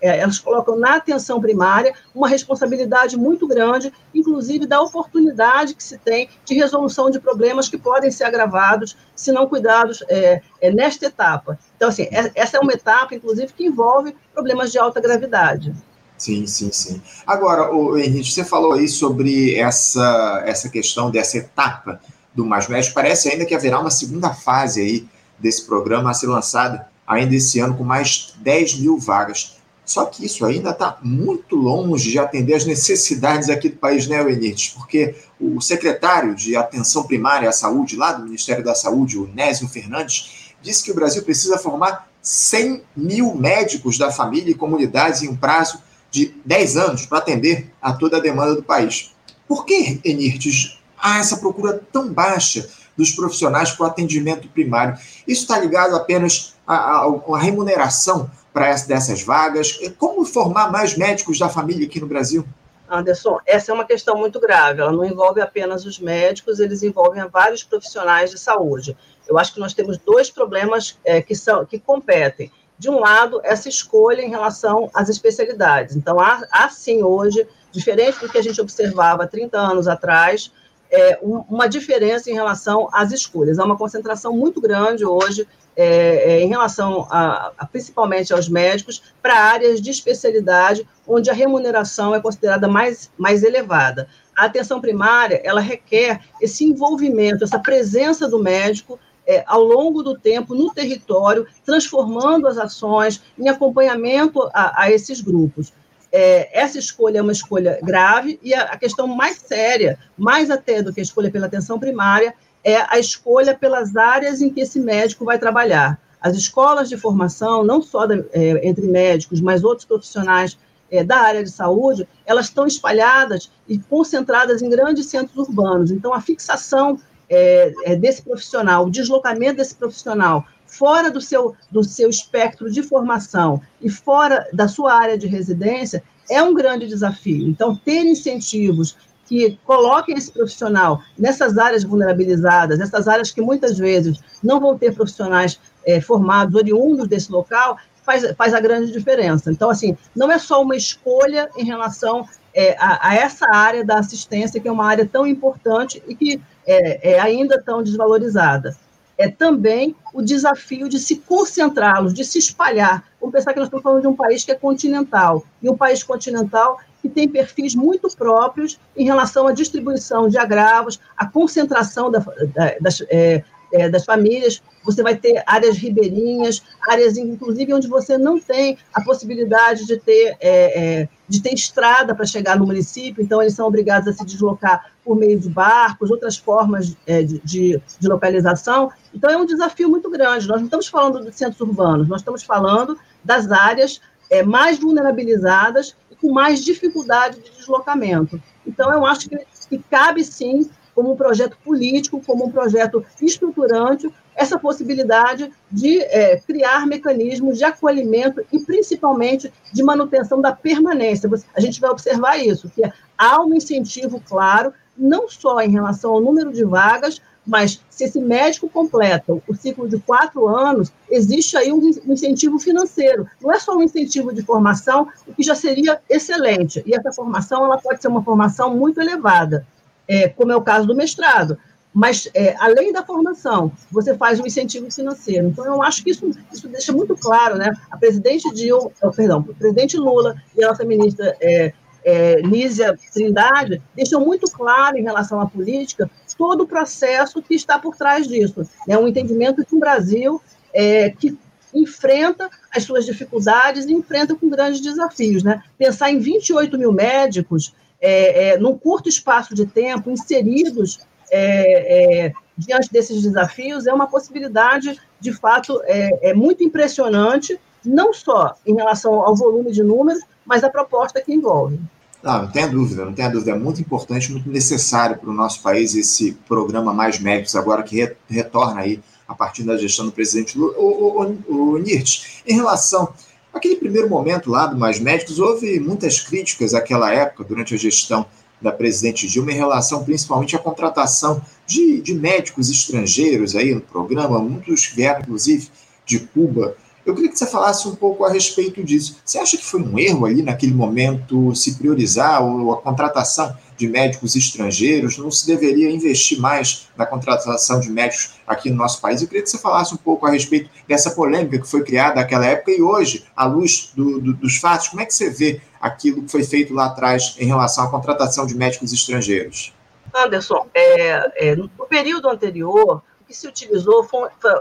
é, 0.00 0.18
elas 0.18 0.38
colocam 0.38 0.76
na 0.76 0.96
atenção 0.96 1.40
primária 1.40 1.94
uma 2.14 2.26
responsabilidade 2.26 3.16
muito 3.16 3.46
grande, 3.46 3.92
inclusive 4.14 4.66
da 4.66 4.80
oportunidade 4.80 5.74
que 5.74 5.84
se 5.84 5.98
tem 5.98 6.28
de 6.44 6.54
resolução 6.54 7.10
de 7.10 7.20
problemas 7.20 7.68
que 7.68 7.76
podem 7.76 8.10
ser 8.10 8.24
agravados 8.24 8.96
se 9.14 9.30
não 9.30 9.46
cuidados 9.46 10.02
é, 10.08 10.40
é, 10.60 10.70
nesta 10.72 11.06
etapa. 11.06 11.58
Então, 11.76 11.90
assim, 11.90 12.04
é, 12.04 12.32
essa 12.34 12.56
é 12.56 12.60
uma 12.60 12.72
etapa, 12.72 13.14
inclusive, 13.14 13.52
que 13.52 13.66
envolve 13.66 14.16
problemas 14.32 14.72
de 14.72 14.78
alta 14.78 15.00
gravidade. 15.00 15.74
Sim, 16.16 16.46
sim, 16.46 16.72
sim. 16.72 17.02
Agora, 17.26 17.70
Henrique, 17.98 18.32
você 18.32 18.44
falou 18.44 18.72
aí 18.72 18.88
sobre 18.88 19.56
essa, 19.56 20.42
essa 20.46 20.68
questão 20.70 21.10
dessa 21.10 21.36
etapa 21.36 22.00
do 22.34 22.46
Mais 22.46 22.68
Médico. 22.68 22.94
Parece 22.94 23.28
ainda 23.28 23.44
que 23.44 23.54
haverá 23.54 23.78
uma 23.78 23.90
segunda 23.90 24.32
fase 24.32 24.80
aí 24.80 25.08
desse 25.38 25.66
programa 25.66 26.10
a 26.10 26.14
ser 26.14 26.28
lançada 26.28 26.88
ainda 27.06 27.34
esse 27.34 27.60
ano 27.60 27.76
com 27.76 27.84
mais 27.84 28.34
10 28.38 28.80
mil 28.80 28.98
vagas. 28.98 29.56
Só 29.84 30.06
que 30.06 30.24
isso 30.24 30.46
ainda 30.46 30.70
está 30.70 30.98
muito 31.02 31.56
longe 31.56 32.10
de 32.10 32.18
atender 32.18 32.54
as 32.54 32.64
necessidades 32.64 33.50
aqui 33.50 33.68
do 33.68 33.76
país, 33.76 34.06
né, 34.06 34.20
Enirtes? 34.20 34.70
Porque 34.70 35.14
o 35.38 35.60
secretário 35.60 36.34
de 36.34 36.56
Atenção 36.56 37.04
Primária 37.04 37.48
à 37.48 37.52
Saúde, 37.52 37.96
lá 37.96 38.12
do 38.12 38.24
Ministério 38.24 38.64
da 38.64 38.74
Saúde, 38.74 39.18
o 39.18 39.26
Nésio 39.26 39.68
Fernandes, 39.68 40.54
disse 40.62 40.82
que 40.82 40.90
o 40.90 40.94
Brasil 40.94 41.22
precisa 41.22 41.58
formar 41.58 42.08
100 42.22 42.82
mil 42.96 43.34
médicos 43.34 43.98
da 43.98 44.10
família 44.10 44.50
e 44.50 44.54
comunidades 44.54 45.22
em 45.22 45.28
um 45.28 45.36
prazo 45.36 45.78
de 46.10 46.34
10 46.46 46.76
anos 46.78 47.06
para 47.06 47.18
atender 47.18 47.70
a 47.82 47.92
toda 47.92 48.16
a 48.16 48.20
demanda 48.20 48.54
do 48.54 48.62
país. 48.62 49.14
Por 49.46 49.66
que, 49.66 50.00
Enirtes, 50.02 50.78
há 50.96 51.18
essa 51.18 51.36
procura 51.36 51.82
tão 51.92 52.10
baixa 52.10 52.66
dos 52.96 53.12
profissionais 53.12 53.72
para 53.72 53.84
o 53.84 53.88
atendimento 53.88 54.48
primário? 54.48 54.98
Isso 55.26 55.42
está 55.42 55.58
ligado 55.58 55.96
apenas 55.96 56.54
a, 56.66 56.74
a, 56.74 57.06
a 57.06 57.38
remuneração 57.38 58.30
para 58.52 58.68
essa, 58.68 58.86
dessas 58.86 59.22
vagas? 59.22 59.78
Como 59.98 60.24
formar 60.24 60.70
mais 60.70 60.96
médicos 60.96 61.38
da 61.38 61.48
família 61.48 61.86
aqui 61.86 62.00
no 62.00 62.06
Brasil? 62.06 62.46
Anderson, 62.88 63.38
essa 63.46 63.72
é 63.72 63.74
uma 63.74 63.84
questão 63.84 64.16
muito 64.16 64.38
grave. 64.38 64.80
Ela 64.80 64.92
não 64.92 65.04
envolve 65.04 65.40
apenas 65.40 65.84
os 65.84 65.98
médicos, 65.98 66.60
eles 66.60 66.82
envolvem 66.82 67.26
vários 67.28 67.64
profissionais 67.64 68.30
de 68.30 68.38
saúde. 68.38 68.96
Eu 69.26 69.38
acho 69.38 69.54
que 69.54 69.60
nós 69.60 69.74
temos 69.74 69.98
dois 69.98 70.30
problemas 70.30 70.98
é, 71.04 71.20
que, 71.20 71.34
são, 71.34 71.64
que 71.64 71.78
competem. 71.78 72.52
De 72.78 72.90
um 72.90 72.98
lado, 73.00 73.40
essa 73.42 73.68
escolha 73.68 74.20
em 74.20 74.30
relação 74.30 74.90
às 74.92 75.08
especialidades. 75.08 75.96
Então, 75.96 76.20
há, 76.20 76.42
há 76.50 76.68
sim 76.68 77.02
hoje, 77.02 77.46
diferente 77.72 78.20
do 78.20 78.28
que 78.28 78.38
a 78.38 78.42
gente 78.42 78.60
observava 78.60 79.26
30 79.26 79.58
anos 79.58 79.88
atrás, 79.88 80.52
é, 80.90 81.18
um, 81.22 81.44
uma 81.48 81.66
diferença 81.66 82.30
em 82.30 82.34
relação 82.34 82.88
às 82.92 83.12
escolhas. 83.12 83.58
Há 83.58 83.64
uma 83.64 83.76
concentração 83.76 84.32
muito 84.32 84.60
grande 84.60 85.04
hoje 85.04 85.46
é, 85.76 86.34
é, 86.34 86.40
em 86.40 86.48
relação 86.48 87.06
a, 87.10 87.52
a, 87.58 87.66
principalmente 87.66 88.32
aos 88.32 88.48
médicos, 88.48 89.02
para 89.20 89.34
áreas 89.34 89.80
de 89.80 89.90
especialidade 89.90 90.86
onde 91.06 91.30
a 91.30 91.34
remuneração 91.34 92.14
é 92.14 92.20
considerada 92.20 92.68
mais, 92.68 93.10
mais 93.18 93.42
elevada. 93.42 94.08
A 94.36 94.44
atenção 94.44 94.80
primária, 94.80 95.40
ela 95.44 95.60
requer 95.60 96.20
esse 96.40 96.64
envolvimento, 96.64 97.44
essa 97.44 97.58
presença 97.58 98.28
do 98.28 98.38
médico 98.38 98.98
é, 99.26 99.42
ao 99.46 99.62
longo 99.62 100.02
do 100.02 100.18
tempo 100.18 100.54
no 100.54 100.72
território, 100.72 101.46
transformando 101.64 102.46
as 102.46 102.58
ações 102.58 103.22
em 103.38 103.48
acompanhamento 103.48 104.48
a, 104.52 104.82
a 104.82 104.90
esses 104.90 105.20
grupos. 105.20 105.72
É, 106.16 106.48
essa 106.52 106.78
escolha 106.78 107.18
é 107.18 107.22
uma 107.22 107.32
escolha 107.32 107.76
grave 107.82 108.38
e 108.40 108.54
a, 108.54 108.66
a 108.66 108.78
questão 108.78 109.08
mais 109.08 109.36
séria, 109.38 109.98
mais 110.16 110.48
até 110.48 110.80
do 110.80 110.92
que 110.92 111.00
a 111.00 111.02
escolha 111.02 111.28
pela 111.28 111.46
atenção 111.46 111.76
primária, 111.76 112.32
é 112.62 112.76
a 112.88 113.00
escolha 113.00 113.52
pelas 113.52 113.96
áreas 113.96 114.40
em 114.40 114.48
que 114.48 114.60
esse 114.60 114.78
médico 114.78 115.24
vai 115.24 115.40
trabalhar. 115.40 116.00
As 116.20 116.36
escolas 116.36 116.88
de 116.88 116.96
formação, 116.96 117.64
não 117.64 117.82
só 117.82 118.06
da, 118.06 118.14
é, 118.32 118.64
entre 118.64 118.86
médicos, 118.86 119.40
mas 119.40 119.64
outros 119.64 119.84
profissionais 119.84 120.56
é, 120.88 121.02
da 121.02 121.16
área 121.16 121.42
de 121.42 121.50
saúde, 121.50 122.06
elas 122.24 122.46
estão 122.46 122.64
espalhadas 122.64 123.50
e 123.68 123.76
concentradas 123.76 124.62
em 124.62 124.70
grandes 124.70 125.06
centros 125.06 125.48
urbanos. 125.48 125.90
Então, 125.90 126.14
a 126.14 126.20
fixação 126.20 126.96
é, 127.28 127.74
é 127.86 127.96
desse 127.96 128.22
profissional, 128.22 128.86
o 128.86 128.90
deslocamento 128.90 129.56
desse 129.56 129.74
profissional 129.74 130.46
fora 130.78 131.10
do 131.10 131.20
seu, 131.20 131.54
do 131.70 131.84
seu 131.84 132.10
espectro 132.10 132.70
de 132.70 132.82
formação 132.82 133.60
e 133.80 133.88
fora 133.88 134.46
da 134.52 134.66
sua 134.66 134.92
área 134.92 135.16
de 135.16 135.26
residência 135.26 136.02
é 136.28 136.42
um 136.42 136.54
grande 136.54 136.86
desafio. 136.86 137.48
Então, 137.48 137.76
ter 137.76 138.04
incentivos 138.04 138.96
que 139.26 139.58
coloquem 139.64 140.16
esse 140.16 140.30
profissional 140.30 141.00
nessas 141.18 141.56
áreas 141.56 141.84
vulnerabilizadas, 141.84 142.78
nessas 142.78 143.08
áreas 143.08 143.30
que 143.30 143.40
muitas 143.40 143.78
vezes 143.78 144.18
não 144.42 144.60
vão 144.60 144.76
ter 144.76 144.94
profissionais 144.94 145.58
é, 145.86 146.00
formados, 146.00 146.54
oriundos 146.54 147.08
desse 147.08 147.30
local, 147.30 147.78
faz, 148.02 148.30
faz 148.36 148.52
a 148.52 148.60
grande 148.60 148.92
diferença. 148.92 149.50
Então, 149.50 149.70
assim, 149.70 149.96
não 150.14 150.30
é 150.30 150.38
só 150.38 150.60
uma 150.60 150.76
escolha 150.76 151.48
em 151.56 151.64
relação 151.64 152.28
é, 152.52 152.76
a, 152.78 153.10
a, 153.10 153.14
essa 153.14 153.46
área 153.48 153.84
da 153.84 153.98
assistência, 153.98 154.60
que 154.60 154.68
é 154.68 154.72
uma 154.72 154.86
área 154.86 155.06
tão 155.06 155.26
importante 155.26 156.02
e 156.06 156.14
que 156.14 156.40
é, 156.66 157.14
é 157.14 157.20
ainda 157.20 157.60
tão 157.62 157.82
desvalorizada. 157.82 158.76
É 159.24 159.30
também 159.30 159.96
o 160.12 160.20
desafio 160.20 160.86
de 160.86 160.98
se 160.98 161.16
concentrá-los, 161.16 162.12
de 162.12 162.22
se 162.22 162.38
espalhar. 162.38 163.02
Vamos 163.18 163.32
pensar 163.32 163.54
que 163.54 163.58
nós 163.58 163.68
estamos 163.68 163.82
falando 163.82 164.02
de 164.02 164.06
um 164.06 164.14
país 164.14 164.44
que 164.44 164.52
é 164.52 164.54
continental, 164.54 165.42
e 165.62 165.70
um 165.70 165.74
país 165.74 166.02
continental 166.02 166.78
que 167.00 167.08
tem 167.08 167.26
perfis 167.26 167.74
muito 167.74 168.06
próprios 168.14 168.78
em 168.94 169.06
relação 169.06 169.46
à 169.46 169.52
distribuição 169.52 170.28
de 170.28 170.36
agravos, 170.36 171.00
a 171.16 171.26
concentração 171.26 172.10
da, 172.10 172.18
da, 172.18 172.74
das, 172.78 173.00
é, 173.08 173.42
é, 173.72 173.88
das 173.88 174.04
famílias, 174.04 174.62
você 174.84 175.02
vai 175.02 175.16
ter 175.16 175.42
áreas 175.46 175.76
ribeirinhas, 175.76 176.62
áreas, 176.88 177.16
inclusive, 177.16 177.72
onde 177.72 177.88
você 177.88 178.18
não 178.18 178.38
tem 178.38 178.78
a 178.92 179.00
possibilidade 179.00 179.86
de 179.86 179.98
ter, 179.98 180.36
é, 180.40 181.00
é, 181.00 181.08
de 181.28 181.42
ter 181.42 181.54
estrada 181.54 182.14
para 182.14 182.26
chegar 182.26 182.58
no 182.58 182.66
município, 182.66 183.22
então 183.22 183.40
eles 183.40 183.54
são 183.54 183.66
obrigados 183.66 184.08
a 184.08 184.12
se 184.12 184.24
deslocar 184.24 184.92
por 185.04 185.16
meio 185.16 185.38
de 185.38 185.48
barcos, 185.48 186.10
outras 186.10 186.36
formas 186.36 186.96
é, 187.06 187.22
de, 187.22 187.40
de, 187.44 188.08
localização. 188.08 188.90
Então, 189.12 189.30
é 189.30 189.36
um 189.36 189.44
desafio 189.44 189.88
muito 189.88 190.10
grande. 190.10 190.48
Nós 190.48 190.58
não 190.58 190.66
estamos 190.66 190.88
falando 190.88 191.24
de 191.24 191.36
centros 191.36 191.60
urbanos, 191.60 192.08
nós 192.08 192.20
estamos 192.20 192.42
falando 192.42 192.98
das 193.22 193.50
áreas 193.50 194.00
é, 194.30 194.42
mais 194.42 194.78
vulnerabilizadas 194.78 195.94
e 196.10 196.16
com 196.16 196.32
mais 196.32 196.64
dificuldade 196.64 197.40
de 197.40 197.50
deslocamento. 197.50 198.40
Então, 198.66 198.92
eu 198.92 199.04
acho 199.04 199.28
que, 199.28 199.38
que 199.68 199.78
cabe, 199.90 200.24
sim, 200.24 200.70
como 200.94 201.12
um 201.12 201.16
projeto 201.16 201.56
político, 201.64 202.22
como 202.24 202.46
um 202.46 202.50
projeto 202.50 203.04
estruturante, 203.20 204.12
essa 204.36 204.58
possibilidade 204.58 205.50
de 205.70 206.00
é, 206.02 206.36
criar 206.38 206.86
mecanismos 206.86 207.58
de 207.58 207.64
acolhimento 207.64 208.44
e, 208.52 208.58
principalmente, 208.60 209.52
de 209.72 209.82
manutenção 209.82 210.40
da 210.40 210.52
permanência. 210.52 211.30
A 211.54 211.60
gente 211.60 211.80
vai 211.80 211.90
observar 211.90 212.36
isso, 212.38 212.70
que 212.70 212.82
há 213.16 213.42
um 213.42 213.54
incentivo 213.54 214.20
claro, 214.20 214.72
não 214.96 215.28
só 215.28 215.60
em 215.60 215.70
relação 215.70 216.12
ao 216.12 216.20
número 216.20 216.52
de 216.52 216.64
vagas, 216.64 217.20
mas 217.46 217.80
se 217.90 218.04
esse 218.04 218.18
médico 218.20 218.68
completa 218.68 219.34
o 219.46 219.54
ciclo 219.54 219.88
de 219.88 219.98
quatro 219.98 220.48
anos, 220.48 220.90
existe 221.10 221.56
aí 221.56 221.70
um 221.70 221.80
incentivo 222.06 222.58
financeiro. 222.58 223.28
Não 223.40 223.52
é 223.52 223.58
só 223.58 223.76
um 223.76 223.82
incentivo 223.82 224.32
de 224.32 224.42
formação, 224.42 225.08
o 225.26 225.34
que 225.34 225.42
já 225.42 225.54
seria 225.54 226.00
excelente. 226.08 226.82
E 226.86 226.94
essa 226.94 227.12
formação 227.12 227.64
ela 227.64 227.78
pode 227.78 228.00
ser 228.00 228.08
uma 228.08 228.22
formação 228.22 228.74
muito 228.74 229.00
elevada 229.00 229.66
é, 230.08 230.28
como 230.28 230.52
é 230.52 230.56
o 230.56 230.62
caso 230.62 230.86
do 230.86 230.94
mestrado. 230.94 231.58
Mas, 231.92 232.28
é, 232.34 232.56
além 232.58 232.92
da 232.92 233.04
formação, 233.04 233.70
você 233.90 234.16
faz 234.16 234.40
um 234.40 234.46
incentivo 234.46 234.90
financeiro. 234.90 235.46
Então, 235.46 235.64
eu 235.64 235.80
acho 235.80 236.02
que 236.02 236.10
isso, 236.10 236.28
isso 236.52 236.66
deixa 236.66 236.92
muito 236.92 237.16
claro, 237.16 237.56
né? 237.56 237.72
A 237.88 237.96
presidente 237.96 238.52
Dil, 238.52 238.92
oh, 239.00 239.10
perdão, 239.12 239.46
o 239.48 239.54
presidente 239.54 239.96
Lula 239.96 240.34
e 240.56 240.64
a 240.64 240.68
nossa 240.68 240.84
ministra 240.84 241.36
é, 241.40 241.72
é, 242.04 242.42
Nízia 242.42 242.98
Trindade 243.12 243.80
deixam 243.94 244.20
muito 244.20 244.50
claro 244.50 244.98
em 244.98 245.02
relação 245.02 245.40
à 245.40 245.46
política 245.46 246.10
todo 246.36 246.64
o 246.64 246.66
processo 246.66 247.40
que 247.40 247.54
está 247.54 247.78
por 247.78 247.96
trás 247.96 248.26
disso. 248.26 248.68
Né? 248.86 248.98
um 248.98 249.06
entendimento 249.06 249.64
de 249.64 249.74
um 249.74 249.78
Brasil 249.78 250.42
é, 250.72 251.10
que 251.10 251.38
enfrenta 251.72 252.48
as 252.72 252.84
suas 252.84 253.06
dificuldades 253.06 253.86
e 253.86 253.92
enfrenta 253.92 254.34
com 254.34 254.48
grandes 254.48 254.80
desafios. 254.80 255.42
Né? 255.42 255.62
Pensar 255.78 256.10
em 256.10 256.18
28 256.18 256.76
mil 256.78 256.92
médicos 256.92 257.72
é, 258.04 258.48
é, 258.48 258.58
num 258.58 258.76
curto 258.76 259.08
espaço 259.08 259.54
de 259.54 259.64
tempo, 259.64 260.10
inseridos 260.10 261.00
é, 261.30 262.26
é, 262.26 262.32
diante 262.56 262.92
desses 262.92 263.22
desafios, 263.22 263.86
é 263.86 263.94
uma 263.94 264.06
possibilidade, 264.06 265.00
de 265.18 265.32
fato, 265.32 265.80
é, 265.84 266.30
é, 266.30 266.34
muito 266.34 266.62
impressionante, 266.62 267.58
não 267.82 268.12
só 268.12 268.54
em 268.66 268.74
relação 268.74 269.14
ao 269.14 269.34
volume 269.34 269.72
de 269.72 269.82
números, 269.82 270.22
mas 270.44 270.62
a 270.62 270.68
proposta 270.68 271.18
que 271.22 271.32
envolve. 271.32 271.80
Não, 272.22 272.42
não 272.42 272.50
tenha 272.50 272.68
dúvida, 272.68 273.06
não 273.06 273.14
tenha 273.14 273.30
dúvida. 273.30 273.52
É 273.52 273.58
muito 273.58 273.80
importante, 273.80 274.30
muito 274.30 274.50
necessário 274.50 275.16
para 275.16 275.30
o 275.30 275.34
nosso 275.34 275.62
país 275.62 275.94
esse 275.94 276.32
programa 276.46 276.92
Mais 276.92 277.18
Médicos, 277.18 277.56
agora 277.56 277.82
que 277.82 278.14
retorna 278.28 278.82
aí 278.82 279.00
a 279.26 279.34
partir 279.34 279.62
da 279.62 279.78
gestão 279.78 280.04
do 280.04 280.12
presidente 280.12 280.58
Lula. 280.58 280.74
O, 280.76 280.84
o, 280.84 281.38
o, 281.48 281.72
o 281.72 281.78
Nirt, 281.78 282.42
em 282.46 282.54
relação 282.54 283.14
Aquele 283.54 283.76
primeiro 283.76 284.10
momento 284.10 284.50
lá 284.50 284.66
do 284.66 284.76
Mais 284.76 284.98
Médicos, 284.98 285.38
houve 285.38 285.78
muitas 285.78 286.18
críticas 286.18 286.72
naquela 286.72 287.14
época, 287.14 287.44
durante 287.44 287.72
a 287.72 287.78
gestão 287.78 288.26
da 288.60 288.72
presidente 288.72 289.28
Dilma, 289.28 289.52
em 289.52 289.56
relação 289.56 290.04
principalmente 290.04 290.56
à 290.56 290.58
contratação 290.58 291.40
de, 291.64 292.00
de 292.00 292.14
médicos 292.14 292.68
estrangeiros 292.68 293.54
aí 293.54 293.72
no 293.72 293.80
programa, 293.80 294.40
muitos 294.40 294.86
vieram, 294.86 295.20
inclusive, 295.20 295.68
de 296.04 296.18
Cuba 296.18 296.76
eu 297.04 297.14
queria 297.14 297.30
que 297.30 297.38
você 297.38 297.46
falasse 297.46 297.86
um 297.86 297.94
pouco 297.94 298.24
a 298.24 298.32
respeito 298.32 298.82
disso. 298.82 299.18
Você 299.24 299.38
acha 299.38 299.56
que 299.56 299.64
foi 299.64 299.80
um 299.80 299.98
erro 299.98 300.24
ali 300.24 300.42
naquele 300.42 300.72
momento 300.72 301.54
se 301.54 301.74
priorizar 301.74 302.42
a 302.42 302.76
contratação 302.76 303.54
de 303.76 303.86
médicos 303.88 304.34
estrangeiros? 304.34 305.18
Não 305.18 305.30
se 305.30 305.46
deveria 305.46 305.90
investir 305.90 306.40
mais 306.40 306.88
na 306.96 307.04
contratação 307.04 307.78
de 307.80 307.90
médicos 307.90 308.34
aqui 308.46 308.70
no 308.70 308.76
nosso 308.76 309.00
país? 309.00 309.20
Eu 309.20 309.28
queria 309.28 309.42
que 309.42 309.50
você 309.50 309.58
falasse 309.58 309.92
um 309.92 309.98
pouco 309.98 310.26
a 310.26 310.30
respeito 310.30 310.70
dessa 310.88 311.10
polêmica 311.10 311.58
que 311.58 311.68
foi 311.68 311.84
criada 311.84 312.16
naquela 312.16 312.46
época 312.46 312.70
e 312.70 312.80
hoje, 312.80 313.24
à 313.36 313.44
luz 313.44 313.92
do, 313.94 314.20
do, 314.20 314.32
dos 314.32 314.56
fatos, 314.56 314.88
como 314.88 315.02
é 315.02 315.04
que 315.04 315.12
você 315.14 315.28
vê 315.28 315.60
aquilo 315.80 316.22
que 316.22 316.30
foi 316.30 316.42
feito 316.42 316.72
lá 316.72 316.86
atrás 316.86 317.36
em 317.38 317.46
relação 317.46 317.84
à 317.84 317.90
contratação 317.90 318.46
de 318.46 318.56
médicos 318.56 318.92
estrangeiros? 318.92 319.74
Anderson, 320.14 320.66
é, 320.72 321.48
é, 321.50 321.56
no 321.56 321.68
período 321.88 322.28
anterior, 322.28 323.02
que 323.26 323.34
se 323.34 323.46
utilizou 323.46 324.06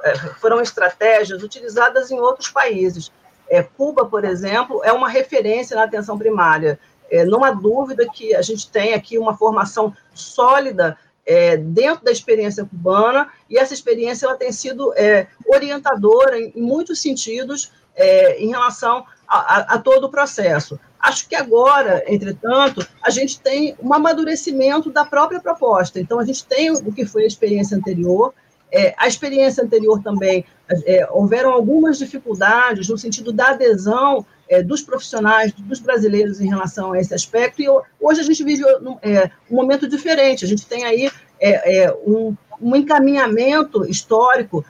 é, 0.03 0.17
foram 0.39 0.61
estratégias 0.61 1.43
utilizadas 1.43 2.11
em 2.11 2.19
outros 2.19 2.49
países. 2.49 3.11
É, 3.49 3.61
Cuba, 3.61 4.05
por 4.05 4.23
exemplo, 4.23 4.81
é 4.83 4.91
uma 4.91 5.09
referência 5.09 5.75
na 5.75 5.83
atenção 5.83 6.17
primária. 6.17 6.79
É, 7.11 7.25
não 7.25 7.43
há 7.43 7.51
dúvida 7.51 8.07
que 8.11 8.33
a 8.33 8.41
gente 8.41 8.69
tem 8.69 8.93
aqui 8.93 9.17
uma 9.17 9.37
formação 9.37 9.93
sólida 10.13 10.97
dentro 11.67 12.03
da 12.03 12.11
experiência 12.11 12.65
cubana, 12.65 13.29
e 13.49 13.57
essa 13.57 13.73
experiência 13.73 14.25
ela 14.25 14.35
tem 14.35 14.51
sido 14.51 14.93
orientadora 15.47 16.37
em, 16.37 16.51
muitos 16.53 17.01
sentidos 17.01 17.71
em 18.37 18.49
relação 18.49 19.05
a, 19.25 19.77
todo 19.79 20.07
o 20.07 20.09
processo. 20.09 20.77
Acho 20.99 21.27
que 21.27 21.35
agora, 21.35 22.03
entretanto, 22.07 22.85
a 23.01 23.09
gente 23.09 23.39
tem 23.39 23.75
um 23.81 23.93
amadurecimento 23.93 24.89
da 24.89 25.03
própria 25.03 25.39
proposta. 25.39 25.99
Então, 25.99 26.19
a 26.19 26.25
gente 26.25 26.45
tem 26.45 26.71
o 26.71 26.93
que 26.93 27.05
foi 27.05 27.23
a 27.23 27.27
experiência 27.27 27.77
anterior, 27.77 28.33
é, 28.73 28.95
a 28.97 29.07
experiência 29.07 29.63
anterior 29.63 30.01
também, 30.01 30.43
é, 30.85 31.07
houveram 31.11 31.51
algumas 31.51 31.99
dificuldades 31.99 32.89
no 32.89 32.97
sentido 32.97 33.31
da 33.31 33.49
adesão 33.49 34.25
é, 34.49 34.63
dos 34.63 34.81
profissionais, 34.81 35.53
dos 35.53 35.79
brasileiros 35.79 36.41
em 36.41 36.49
relação 36.49 36.91
a 36.91 36.99
esse 36.99 37.13
aspecto, 37.13 37.61
e 37.61 37.67
hoje 38.01 38.19
a 38.19 38.23
gente 38.23 38.43
vive 38.43 38.63
é, 39.03 39.29
um 39.49 39.55
momento 39.55 39.87
diferente, 39.87 40.43
a 40.43 40.47
gente 40.47 40.65
tem 40.65 40.83
aí 40.85 41.11
é, 41.39 41.83
é, 41.83 41.93
um, 42.05 42.35
um 42.59 42.75
encaminhamento 42.75 43.85
histórico 43.85 44.65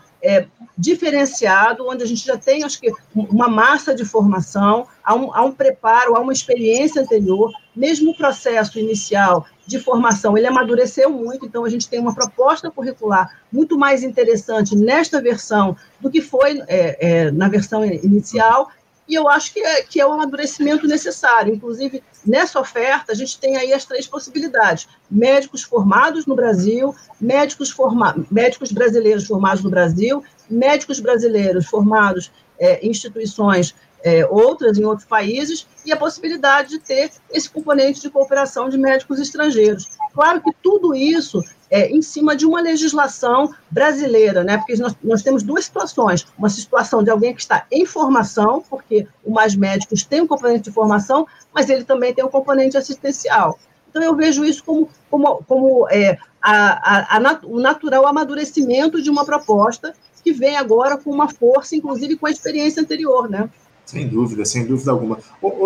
diferenciado, 0.77 1.87
onde 1.87 2.03
a 2.03 2.07
gente 2.07 2.25
já 2.25 2.37
tem, 2.37 2.63
acho 2.63 2.79
que, 2.79 2.91
uma 3.15 3.47
massa 3.47 3.93
de 3.93 4.03
formação, 4.03 4.87
há 5.03 5.13
um, 5.13 5.33
há 5.33 5.43
um 5.43 5.51
preparo, 5.51 6.15
há 6.15 6.19
uma 6.19 6.33
experiência 6.33 7.01
anterior, 7.01 7.51
mesmo 7.75 8.11
o 8.11 8.17
processo 8.17 8.79
inicial 8.79 9.45
de 9.65 9.79
formação, 9.79 10.37
ele 10.37 10.47
amadureceu 10.47 11.09
muito, 11.09 11.45
então 11.45 11.63
a 11.63 11.69
gente 11.69 11.87
tem 11.87 11.99
uma 11.99 12.13
proposta 12.13 12.69
curricular 12.69 13.39
muito 13.51 13.77
mais 13.77 14.03
interessante 14.03 14.75
nesta 14.75 15.21
versão 15.21 15.75
do 16.01 16.09
que 16.09 16.21
foi 16.21 16.61
é, 16.67 16.97
é, 16.99 17.31
na 17.31 17.47
versão 17.47 17.85
inicial, 17.85 18.69
e 19.07 19.15
eu 19.15 19.27
acho 19.27 19.53
que 19.53 19.59
é, 19.59 19.83
que 19.83 19.99
é 19.99 20.05
o 20.05 20.13
amadurecimento 20.13 20.87
necessário. 20.87 21.53
Inclusive, 21.53 22.03
nessa 22.25 22.59
oferta, 22.59 23.11
a 23.11 23.15
gente 23.15 23.39
tem 23.39 23.57
aí 23.57 23.73
as 23.73 23.85
três 23.85 24.07
possibilidades: 24.07 24.87
médicos 25.09 25.63
formados 25.63 26.25
no 26.25 26.35
Brasil, 26.35 26.95
médicos, 27.19 27.69
forma 27.69 28.25
médicos 28.31 28.71
brasileiros 28.71 29.25
formados 29.25 29.63
no 29.63 29.69
Brasil, 29.69 30.23
médicos 30.49 30.99
brasileiros 30.99 31.65
formados 31.65 32.31
é, 32.59 32.79
em 32.85 32.89
instituições 32.89 33.75
é, 34.03 34.25
outras 34.25 34.77
em 34.77 34.83
outros 34.83 35.07
países, 35.07 35.65
e 35.85 35.91
a 35.91 35.97
possibilidade 35.97 36.69
de 36.69 36.79
ter 36.79 37.11
esse 37.31 37.49
componente 37.49 38.01
de 38.01 38.09
cooperação 38.09 38.69
de 38.69 38.77
médicos 38.77 39.19
estrangeiros. 39.19 39.97
Claro 40.13 40.41
que 40.41 40.51
tudo 40.61 40.93
isso 40.93 41.41
é 41.69 41.89
em 41.89 42.01
cima 42.01 42.35
de 42.35 42.45
uma 42.45 42.61
legislação 42.61 43.53
brasileira, 43.71 44.43
né? 44.43 44.57
porque 44.57 44.75
nós, 44.75 44.95
nós 45.03 45.23
temos 45.23 45.41
duas 45.41 45.65
situações: 45.65 46.27
uma 46.37 46.49
situação 46.49 47.01
de 47.01 47.09
alguém 47.09 47.33
que 47.33 47.41
está 47.41 47.65
em 47.71 47.85
formação, 47.85 48.63
porque 48.69 49.07
o 49.23 49.31
Mais 49.31 49.55
Médicos 49.55 50.03
tem 50.03 50.21
um 50.21 50.27
componente 50.27 50.65
de 50.65 50.71
formação, 50.71 51.25
mas 51.53 51.69
ele 51.69 51.83
também 51.83 52.13
tem 52.13 52.23
um 52.23 52.29
componente 52.29 52.77
assistencial. 52.77 53.57
Então, 53.89 54.01
eu 54.01 54.15
vejo 54.15 54.43
isso 54.43 54.63
como, 54.63 54.89
como, 55.09 55.43
como 55.47 55.87
é, 55.89 56.17
a, 56.41 57.15
a, 57.15 57.17
a, 57.17 57.39
o 57.43 57.59
natural 57.59 58.07
amadurecimento 58.07 58.99
de 58.99 59.09
uma 59.09 59.23
proposta 59.23 59.93
que 60.23 60.31
vem 60.31 60.57
agora 60.57 60.97
com 60.97 61.11
uma 61.11 61.29
força, 61.29 61.75
inclusive 61.75 62.15
com 62.15 62.25
a 62.25 62.31
experiência 62.31 62.81
anterior, 62.81 63.29
né? 63.29 63.49
Sem 63.85 64.07
dúvida, 64.07 64.45
sem 64.45 64.65
dúvida 64.65 64.91
alguma. 64.91 65.19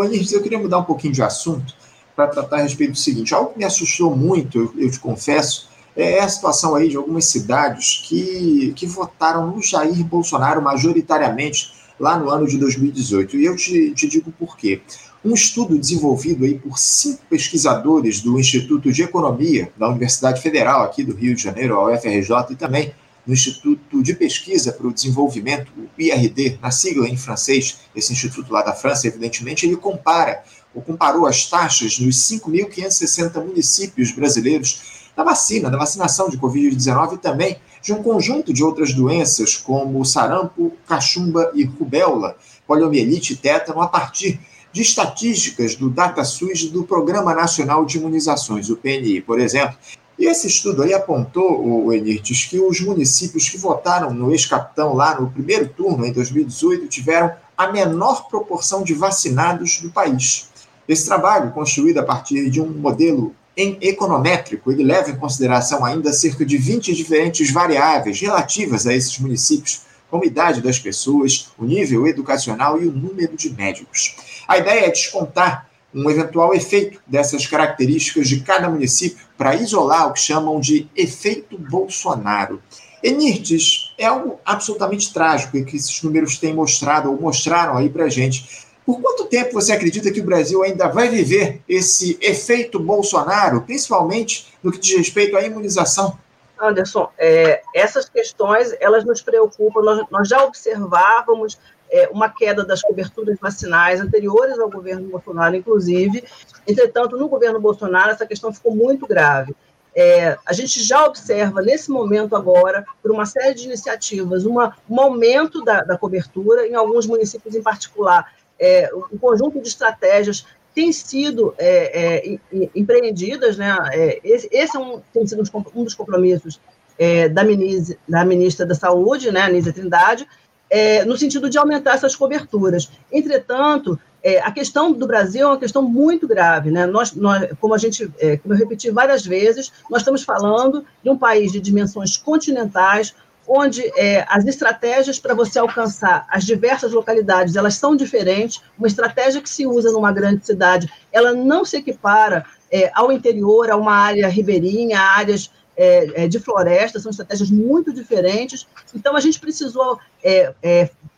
Nirdes, 0.09 0.31
eu 0.31 0.41
queria 0.41 0.59
mudar 0.59 0.79
um 0.79 0.83
pouquinho 0.83 1.13
de 1.13 1.21
assunto 1.21 1.73
para 2.15 2.27
tratar 2.27 2.57
a 2.57 2.61
respeito 2.63 2.93
do 2.93 2.97
seguinte. 2.97 3.33
Algo 3.33 3.51
que 3.51 3.59
me 3.59 3.65
assustou 3.65 4.15
muito, 4.15 4.57
eu, 4.57 4.73
eu 4.77 4.91
te 4.91 4.99
confesso, 4.99 5.69
é 5.95 6.19
a 6.19 6.27
situação 6.27 6.75
aí 6.75 6.89
de 6.89 6.97
algumas 6.97 7.25
cidades 7.25 8.03
que, 8.07 8.73
que 8.75 8.85
votaram 8.85 9.47
no 9.47 9.61
Jair 9.61 10.03
Bolsonaro 10.03 10.61
majoritariamente 10.61 11.73
lá 11.99 12.17
no 12.17 12.29
ano 12.29 12.47
de 12.47 12.57
2018. 12.57 13.37
E 13.37 13.45
eu 13.45 13.55
te, 13.55 13.91
te 13.91 14.07
digo 14.07 14.31
por 14.31 14.55
quê. 14.57 14.81
Um 15.25 15.33
estudo 15.33 15.77
desenvolvido 15.77 16.45
aí 16.45 16.57
por 16.57 16.77
cinco 16.77 17.21
pesquisadores 17.29 18.21
do 18.21 18.39
Instituto 18.39 18.91
de 18.91 19.03
Economia 19.03 19.71
da 19.77 19.89
Universidade 19.89 20.41
Federal 20.41 20.83
aqui 20.83 21.03
do 21.03 21.15
Rio 21.15 21.35
de 21.35 21.41
Janeiro, 21.41 21.75
a 21.75 21.91
UFRJ, 21.91 22.31
e 22.51 22.55
também 22.55 22.93
no 23.27 23.33
Instituto 23.33 24.01
de 24.01 24.13
Pesquisa 24.13 24.71
para 24.71 24.87
o 24.87 24.93
Desenvolvimento, 24.93 25.69
o 25.77 26.01
IRD, 26.01 26.57
na 26.61 26.71
sigla 26.71 27.09
em 27.09 27.17
francês, 27.17 27.79
esse 27.93 28.13
instituto 28.13 28.51
lá 28.51 28.63
da 28.63 28.71
França, 28.71 29.05
evidentemente, 29.05 29.65
ele 29.65 29.75
compara 29.75 30.43
ou 30.73 30.81
comparou 30.81 31.25
as 31.25 31.45
taxas 31.45 31.99
nos 31.99 32.15
5.560 32.15 33.43
municípios 33.45 34.11
brasileiros 34.11 35.09
da 35.15 35.23
vacina, 35.23 35.69
da 35.69 35.77
vacinação 35.77 36.29
de 36.29 36.37
Covid-19 36.37 37.15
e 37.15 37.17
também 37.17 37.57
de 37.81 37.91
um 37.91 38.01
conjunto 38.01 38.53
de 38.53 38.63
outras 38.63 38.93
doenças 38.93 39.57
como 39.57 40.05
sarampo, 40.05 40.71
cachumba 40.87 41.51
e 41.53 41.63
rubéola, 41.63 42.37
poliomielite 42.65 43.33
e 43.33 43.35
tétano, 43.35 43.81
a 43.81 43.87
partir 43.87 44.39
de 44.71 44.81
estatísticas 44.81 45.75
do 45.75 45.89
DataSUS 45.89 46.65
do 46.69 46.83
Programa 46.83 47.33
Nacional 47.33 47.85
de 47.85 47.97
Imunizações, 47.97 48.69
o 48.69 48.77
PNI, 48.77 49.21
por 49.21 49.39
exemplo. 49.39 49.77
E 50.17 50.25
esse 50.25 50.47
estudo 50.47 50.81
aí 50.81 50.93
apontou, 50.93 51.63
o 51.63 51.93
Enirtes, 51.93 52.45
que 52.45 52.59
os 52.59 52.81
municípios 52.81 53.47
que 53.49 53.57
votaram 53.57 54.11
no 54.11 54.31
ex-capitão 54.31 54.93
lá 54.93 55.19
no 55.19 55.29
primeiro 55.29 55.69
turno, 55.69 56.05
em 56.05 56.11
2018, 56.11 56.87
tiveram 56.87 57.31
a 57.55 57.71
menor 57.71 58.27
proporção 58.27 58.83
de 58.83 58.95
vacinados 58.95 59.79
do 59.79 59.91
país. 59.91 60.49
Esse 60.87 61.05
trabalho, 61.05 61.51
construído 61.51 61.99
a 61.99 62.03
partir 62.03 62.49
de 62.49 62.59
um 62.59 62.69
modelo 62.69 63.35
em 63.55 63.77
econométrico, 63.81 64.71
ele 64.71 64.83
leva 64.83 65.11
em 65.11 65.15
consideração 65.15 65.83
ainda 65.83 66.13
cerca 66.13 66.45
de 66.45 66.57
20 66.57 66.93
diferentes 66.93 67.51
variáveis 67.51 68.19
relativas 68.19 68.87
a 68.87 68.93
esses 68.93 69.19
municípios, 69.19 69.81
como 70.09 70.23
a 70.23 70.27
idade 70.27 70.61
das 70.61 70.79
pessoas, 70.79 71.49
o 71.57 71.65
nível 71.65 72.07
educacional 72.07 72.81
e 72.81 72.87
o 72.87 72.91
número 72.91 73.35
de 73.35 73.49
médicos. 73.49 74.15
A 74.47 74.57
ideia 74.57 74.85
é 74.85 74.91
descontar 74.91 75.66
um 75.97 76.09
eventual 76.09 76.53
efeito 76.53 76.99
dessas 77.07 77.47
características 77.47 78.27
de 78.27 78.41
cada 78.41 78.69
município 78.69 79.25
para 79.37 79.55
isolar 79.55 80.07
o 80.07 80.13
que 80.13 80.19
chamam 80.19 80.59
de 80.59 80.87
efeito 80.95 81.57
Bolsonaro. 81.57 82.61
Enirtes, 83.01 83.93
é 83.97 84.05
algo 84.05 84.39
absolutamente 84.45 85.13
trágico 85.13 85.63
que 85.65 85.75
esses 85.75 86.01
números 86.03 86.37
têm 86.37 86.53
mostrado 86.53 87.09
ou 87.11 87.19
mostraram 87.19 87.75
aí 87.75 87.89
para 87.89 88.05
a 88.05 88.09
gente. 88.09 88.67
Por 88.85 89.01
quanto 89.01 89.25
tempo 89.25 89.53
você 89.53 89.71
acredita 89.71 90.11
que 90.11 90.21
o 90.21 90.25
Brasil 90.25 90.63
ainda 90.63 90.87
vai 90.87 91.09
viver 91.09 91.61
esse 91.67 92.17
efeito 92.21 92.79
Bolsonaro, 92.79 93.61
principalmente 93.61 94.53
no 94.63 94.71
que 94.71 94.79
diz 94.79 94.97
respeito 94.97 95.35
à 95.35 95.43
imunização? 95.43 96.17
Anderson, 96.59 97.09
é, 97.17 97.61
essas 97.73 98.09
questões 98.09 98.75
elas 98.79 99.03
nos 99.05 99.21
preocupam. 99.21 99.81
Nós, 99.81 100.05
nós 100.09 100.27
já 100.27 100.43
observávamos 100.43 101.57
é, 101.91 102.07
uma 102.09 102.29
queda 102.29 102.65
das 102.65 102.81
coberturas 102.81 103.37
vacinais 103.39 104.01
anteriores 104.01 104.59
ao 104.59 104.69
governo 104.69 105.09
Bolsonaro, 105.09 105.55
inclusive. 105.55 106.23
Entretanto, 106.67 107.17
no 107.17 107.27
governo 107.27 107.59
Bolsonaro, 107.59 108.11
essa 108.11 108.25
questão 108.25 108.53
ficou 108.53 108.75
muito 108.75 109.07
grave. 109.07 109.55
É, 109.95 110.37
a 110.45 110.53
gente 110.53 110.83
já 110.83 111.05
observa, 111.05 111.61
nesse 111.61 111.89
momento 111.89 112.35
agora, 112.35 112.85
por 113.01 113.11
uma 113.11 113.25
série 113.25 113.55
de 113.55 113.65
iniciativas, 113.65 114.45
uma, 114.45 114.75
um 114.87 114.99
aumento 115.01 115.63
da, 115.63 115.81
da 115.81 115.97
cobertura, 115.97 116.67
em 116.67 116.75
alguns 116.75 117.07
municípios 117.07 117.55
em 117.55 117.63
particular, 117.63 118.31
é, 118.59 118.89
um 119.11 119.17
conjunto 119.17 119.59
de 119.59 119.67
estratégias 119.67 120.45
tem 120.75 120.91
sido 120.91 121.55
é, 121.57 122.27
é, 122.29 122.69
empreendidas, 122.75 123.57
né? 123.57 123.75
É, 123.91 124.19
esse, 124.23 124.47
esse 124.51 124.77
é 124.77 124.79
um, 124.79 125.01
tem 125.11 125.25
sido 125.25 125.39
um 125.73 125.83
dos 125.83 125.95
compromissos 125.95 126.59
é, 126.99 127.27
da, 127.27 127.43
ministra, 127.43 127.97
da 128.07 128.23
ministra 128.23 128.65
da 128.65 128.75
Saúde, 128.75 129.31
né, 129.31 129.41
Anísia 129.41 129.73
Trindade, 129.73 130.27
é, 130.69 131.05
no 131.05 131.17
sentido 131.17 131.49
de 131.49 131.57
aumentar 131.57 131.95
essas 131.95 132.15
coberturas. 132.15 132.89
Entretanto, 133.11 133.99
a 134.43 134.51
questão 134.51 134.91
do 134.91 135.07
Brasil 135.07 135.43
é 135.43 135.45
uma 135.45 135.57
questão 135.59 135.81
muito 135.81 136.27
grave, 136.27 136.69
né? 136.69 136.85
Nós, 136.85 137.13
nós 137.13 137.47
como 137.61 137.73
a 137.73 137.77
gente, 137.77 138.11
como 138.41 138.53
eu 138.53 138.57
repeti 138.57 138.89
várias 138.89 139.25
vezes, 139.25 139.71
nós 139.89 140.01
estamos 140.01 140.23
falando 140.23 140.83
de 141.01 141.09
um 141.09 141.17
país 141.17 141.49
de 141.53 141.61
dimensões 141.61 142.17
continentais, 142.17 143.15
onde 143.47 143.81
é, 143.95 144.25
as 144.27 144.45
estratégias 144.45 145.17
para 145.17 145.33
você 145.33 145.57
alcançar 145.57 146.27
as 146.29 146.43
diversas 146.43 146.91
localidades 146.91 147.55
elas 147.55 147.75
são 147.75 147.95
diferentes. 147.95 148.61
Uma 148.77 148.87
estratégia 148.87 149.41
que 149.41 149.49
se 149.49 149.65
usa 149.65 149.91
numa 149.91 150.11
grande 150.11 150.45
cidade, 150.45 150.91
ela 151.11 151.33
não 151.33 151.63
se 151.63 151.77
equipara 151.77 152.45
é, 152.69 152.91
ao 152.93 153.11
interior, 153.11 153.71
a 153.71 153.77
uma 153.77 153.93
área 153.93 154.27
ribeirinha, 154.27 154.99
a 154.99 155.17
áreas 155.17 155.49
é, 155.77 156.23
é 156.23 156.27
de 156.27 156.39
floresta, 156.39 156.99
são 156.99 157.11
estratégias 157.11 157.51
muito 157.51 157.93
diferentes. 157.93 158.67
Então, 158.93 159.15
a 159.15 159.19
gente 159.19 159.39
precisou 159.39 159.99
é, 160.23 160.53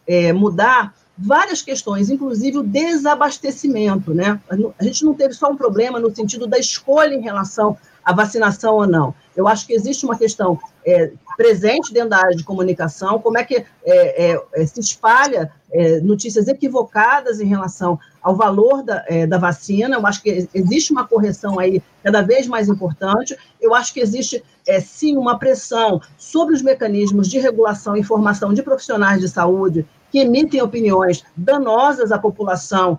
é, 0.05 0.33
mudar 0.33 0.93
várias 1.17 1.61
questões, 1.61 2.09
inclusive 2.09 2.57
o 2.57 2.63
desabastecimento. 2.63 4.13
Né? 4.13 4.39
A 4.77 4.83
gente 4.83 5.03
não 5.03 5.13
teve 5.13 5.33
só 5.33 5.49
um 5.49 5.55
problema 5.55 5.99
no 5.99 6.13
sentido 6.13 6.45
da 6.45 6.57
escolha 6.57 7.13
em 7.13 7.21
relação 7.21 7.77
à 8.03 8.13
vacinação 8.13 8.75
ou 8.75 8.87
não. 8.87 9.13
Eu 9.35 9.47
acho 9.47 9.65
que 9.65 9.73
existe 9.73 10.05
uma 10.05 10.17
questão 10.17 10.59
é, 10.89 11.11
presente 11.37 11.93
dentro 11.93 12.09
da 12.09 12.17
área 12.17 12.35
de 12.35 12.43
comunicação, 12.43 13.19
como 13.19 13.37
é 13.37 13.43
que 13.43 13.55
é, 13.85 14.31
é, 14.31 14.41
é 14.53 14.65
se 14.65 14.79
espalha 14.79 15.51
é, 15.71 15.99
notícias 15.99 16.47
equivocadas 16.47 17.39
em 17.39 17.45
relação 17.45 17.99
ao 18.21 18.35
valor 18.35 18.83
da, 18.83 19.05
é, 19.07 19.27
da 19.27 19.37
vacina. 19.37 19.95
Eu 19.95 20.05
acho 20.05 20.21
que 20.21 20.49
existe 20.53 20.91
uma 20.91 21.07
correção 21.07 21.59
aí 21.59 21.81
cada 22.03 22.21
vez 22.21 22.47
mais 22.47 22.67
importante. 22.67 23.37
Eu 23.61 23.73
acho 23.75 23.93
que 23.93 23.99
existe, 23.99 24.43
sim, 24.81 25.15
uma 25.15 25.37
pressão 25.37 26.01
sobre 26.17 26.55
os 26.55 26.61
mecanismos 26.61 27.29
de 27.29 27.39
regulação 27.39 27.95
e 27.95 28.03
formação 28.03 28.53
de 28.53 28.63
profissionais 28.63 29.21
de 29.21 29.29
saúde 29.29 29.85
que 30.11 30.19
emitem 30.19 30.61
opiniões 30.61 31.23
danosas 31.37 32.11
à 32.11 32.17
população 32.17 32.97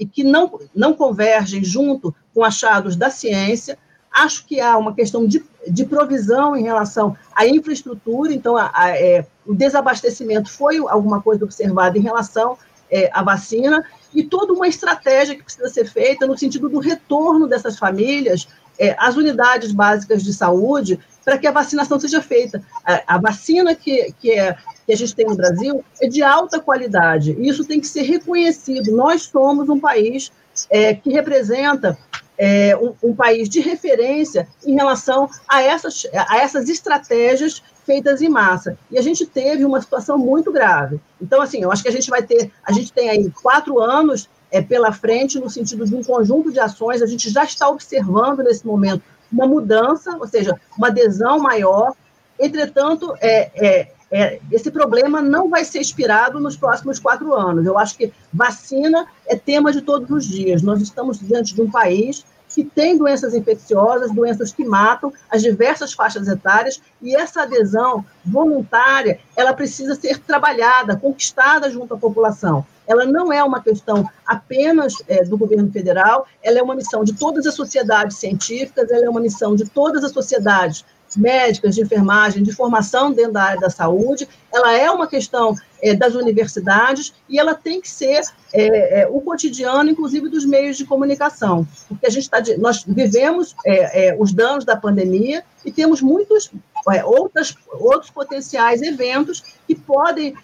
e 0.00 0.06
que 0.06 0.24
não, 0.24 0.58
não 0.74 0.94
convergem 0.94 1.62
junto 1.62 2.14
com 2.34 2.42
achados 2.42 2.96
da 2.96 3.10
ciência. 3.10 3.78
Acho 4.16 4.46
que 4.46 4.60
há 4.60 4.78
uma 4.78 4.94
questão 4.94 5.26
de, 5.26 5.44
de 5.68 5.84
provisão 5.84 6.56
em 6.56 6.62
relação 6.62 7.14
à 7.34 7.46
infraestrutura, 7.46 8.32
então 8.32 8.56
a, 8.56 8.70
a, 8.72 8.90
é, 8.90 9.26
o 9.44 9.54
desabastecimento 9.54 10.50
foi 10.50 10.78
alguma 10.78 11.20
coisa 11.20 11.44
observada 11.44 11.98
em 11.98 12.00
relação 12.00 12.56
é, 12.90 13.10
à 13.12 13.22
vacina, 13.22 13.84
e 14.14 14.22
toda 14.22 14.54
uma 14.54 14.66
estratégia 14.66 15.34
que 15.34 15.42
precisa 15.42 15.68
ser 15.68 15.84
feita 15.86 16.26
no 16.26 16.38
sentido 16.38 16.68
do 16.68 16.78
retorno 16.78 17.46
dessas 17.46 17.78
famílias 17.78 18.48
é, 18.78 18.96
às 18.98 19.16
unidades 19.16 19.72
básicas 19.72 20.22
de 20.22 20.32
saúde 20.32 20.98
para 21.22 21.36
que 21.36 21.46
a 21.46 21.52
vacinação 21.52 21.98
seja 21.98 22.22
feita. 22.22 22.62
A, 22.84 23.16
a 23.16 23.18
vacina 23.18 23.74
que, 23.74 24.14
que, 24.18 24.30
é, 24.30 24.56
que 24.86 24.92
a 24.92 24.96
gente 24.96 25.14
tem 25.14 25.26
no 25.26 25.36
Brasil 25.36 25.84
é 26.00 26.08
de 26.08 26.22
alta 26.22 26.60
qualidade, 26.60 27.36
e 27.38 27.48
isso 27.48 27.64
tem 27.64 27.80
que 27.80 27.86
ser 27.86 28.02
reconhecido. 28.02 28.96
Nós 28.96 29.24
somos 29.24 29.68
um 29.68 29.78
país 29.78 30.32
é, 30.70 30.94
que 30.94 31.10
representa 31.10 31.98
é, 32.38 32.76
um, 32.76 32.94
um, 33.02 33.14
país 33.14 33.48
de 33.48 33.60
referência 33.60 34.46
em 34.64 34.74
relação 34.74 35.28
a 35.48 35.62
essas, 35.62 36.06
a 36.14 36.38
essas 36.38 36.68
estratégias 36.68 37.62
feitas 37.84 38.20
em 38.20 38.28
massa. 38.28 38.76
E 38.90 38.98
a 38.98 39.02
gente 39.02 39.24
teve 39.24 39.64
uma 39.64 39.80
situação 39.80 40.18
muito 40.18 40.52
grave. 40.52 41.00
Então, 41.20 41.40
assim, 41.40 41.62
eu 41.62 41.70
acho 41.70 41.82
que 41.82 41.88
a 41.88 41.92
gente 41.92 42.10
vai 42.10 42.22
ter, 42.22 42.50
a 42.64 42.72
gente 42.72 42.92
tem 42.92 43.08
aí 43.08 43.30
quatro 43.30 43.80
anos 43.80 44.28
é, 44.50 44.60
pela 44.60 44.92
frente 44.92 45.38
no 45.38 45.48
sentido 45.48 45.84
de 45.84 45.94
um 45.94 46.02
conjunto 46.02 46.52
de 46.52 46.60
ações, 46.60 47.02
a 47.02 47.06
gente 47.06 47.30
já 47.30 47.44
está 47.44 47.68
observando 47.68 48.42
nesse 48.42 48.66
momento 48.66 49.02
uma 49.32 49.46
mudança, 49.46 50.16
ou 50.16 50.26
seja, 50.26 50.58
uma 50.76 50.88
adesão 50.88 51.38
maior. 51.38 51.92
Entretanto, 52.38 53.14
é, 53.20 53.50
é, 53.54 53.92
é, 54.10 54.38
esse 54.52 54.70
problema 54.70 55.20
não 55.20 55.48
vai 55.48 55.64
ser 55.64 55.80
expirado 55.80 56.38
nos 56.38 56.56
próximos 56.56 56.98
quatro 56.98 57.34
anos. 57.34 57.66
Eu 57.66 57.76
acho 57.76 57.96
que 57.96 58.12
vacina 58.32 59.06
é 59.26 59.36
tema 59.36 59.72
de 59.72 59.82
todos 59.82 60.08
os 60.10 60.24
dias. 60.24 60.62
Nós 60.62 60.80
estamos 60.80 61.18
diante 61.18 61.54
de 61.54 61.62
um 61.62 61.70
país 61.70 62.24
que 62.48 62.64
tem 62.64 62.96
doenças 62.96 63.34
infecciosas, 63.34 64.10
doenças 64.14 64.50
que 64.50 64.64
matam 64.64 65.12
as 65.30 65.42
diversas 65.42 65.92
faixas 65.92 66.26
etárias, 66.26 66.80
e 67.02 67.14
essa 67.14 67.42
adesão 67.42 68.02
voluntária, 68.24 69.20
ela 69.36 69.52
precisa 69.52 69.94
ser 69.94 70.18
trabalhada, 70.20 70.96
conquistada 70.96 71.70
junto 71.70 71.92
à 71.92 71.98
população. 71.98 72.64
Ela 72.86 73.04
não 73.04 73.30
é 73.30 73.42
uma 73.44 73.60
questão 73.60 74.08
apenas 74.24 74.94
é, 75.06 75.22
do 75.24 75.36
governo 75.36 75.70
federal, 75.70 76.26
ela 76.42 76.58
é 76.58 76.62
uma 76.62 76.74
missão 76.74 77.04
de 77.04 77.12
todas 77.12 77.46
as 77.46 77.54
sociedades 77.54 78.16
científicas, 78.16 78.90
ela 78.90 79.04
é 79.04 79.10
uma 79.10 79.20
missão 79.20 79.54
de 79.54 79.66
todas 79.66 80.02
as 80.02 80.12
sociedades 80.12 80.82
médicas, 81.16 81.74
de 81.74 81.82
enfermagem, 81.82 82.42
de 82.42 82.52
formação 82.52 83.12
dentro 83.12 83.32
da 83.32 83.42
área 83.42 83.60
da 83.60 83.70
saúde, 83.70 84.28
ela 84.52 84.76
é 84.76 84.90
uma 84.90 85.06
questão 85.06 85.54
é, 85.82 85.94
das 85.94 86.14
universidades 86.14 87.14
e 87.28 87.38
ela 87.38 87.54
tem 87.54 87.80
que 87.80 87.90
ser 87.90 88.22
é, 88.52 89.00
é, 89.00 89.08
o 89.08 89.20
cotidiano, 89.20 89.90
inclusive 89.90 90.28
dos 90.28 90.44
meios 90.44 90.76
de 90.76 90.84
comunicação, 90.84 91.66
porque 91.88 92.06
a 92.06 92.10
gente 92.10 92.24
está, 92.24 92.42
nós 92.58 92.84
vivemos 92.86 93.54
é, 93.64 94.08
é, 94.08 94.16
os 94.18 94.32
danos 94.32 94.64
da 94.64 94.76
pandemia 94.76 95.44
e 95.64 95.70
temos 95.70 96.00
muitos 96.00 96.50
é, 96.90 97.04
outras, 97.04 97.54
outros 97.72 98.10
potenciais 98.10 98.82
eventos 98.82 99.42
que 99.66 99.74
podem 99.74 100.34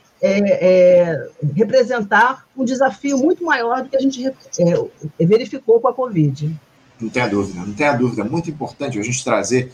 representar 1.56 2.46
um 2.56 2.64
desafio 2.64 3.18
muito 3.18 3.44
maior 3.44 3.82
do 3.82 3.88
que 3.88 3.96
a 3.96 4.00
gente 4.00 4.32
verificou 5.18 5.80
com 5.80 5.88
a 5.88 5.92
Covid. 5.92 6.56
Não 7.02 7.10
tenha 7.10 7.28
dúvida, 7.28 7.60
não 7.60 7.74
tenha 7.74 7.92
dúvida. 7.92 8.24
Muito 8.24 8.50
importante 8.50 8.98
a 8.98 9.02
gente 9.02 9.24
trazer 9.24 9.72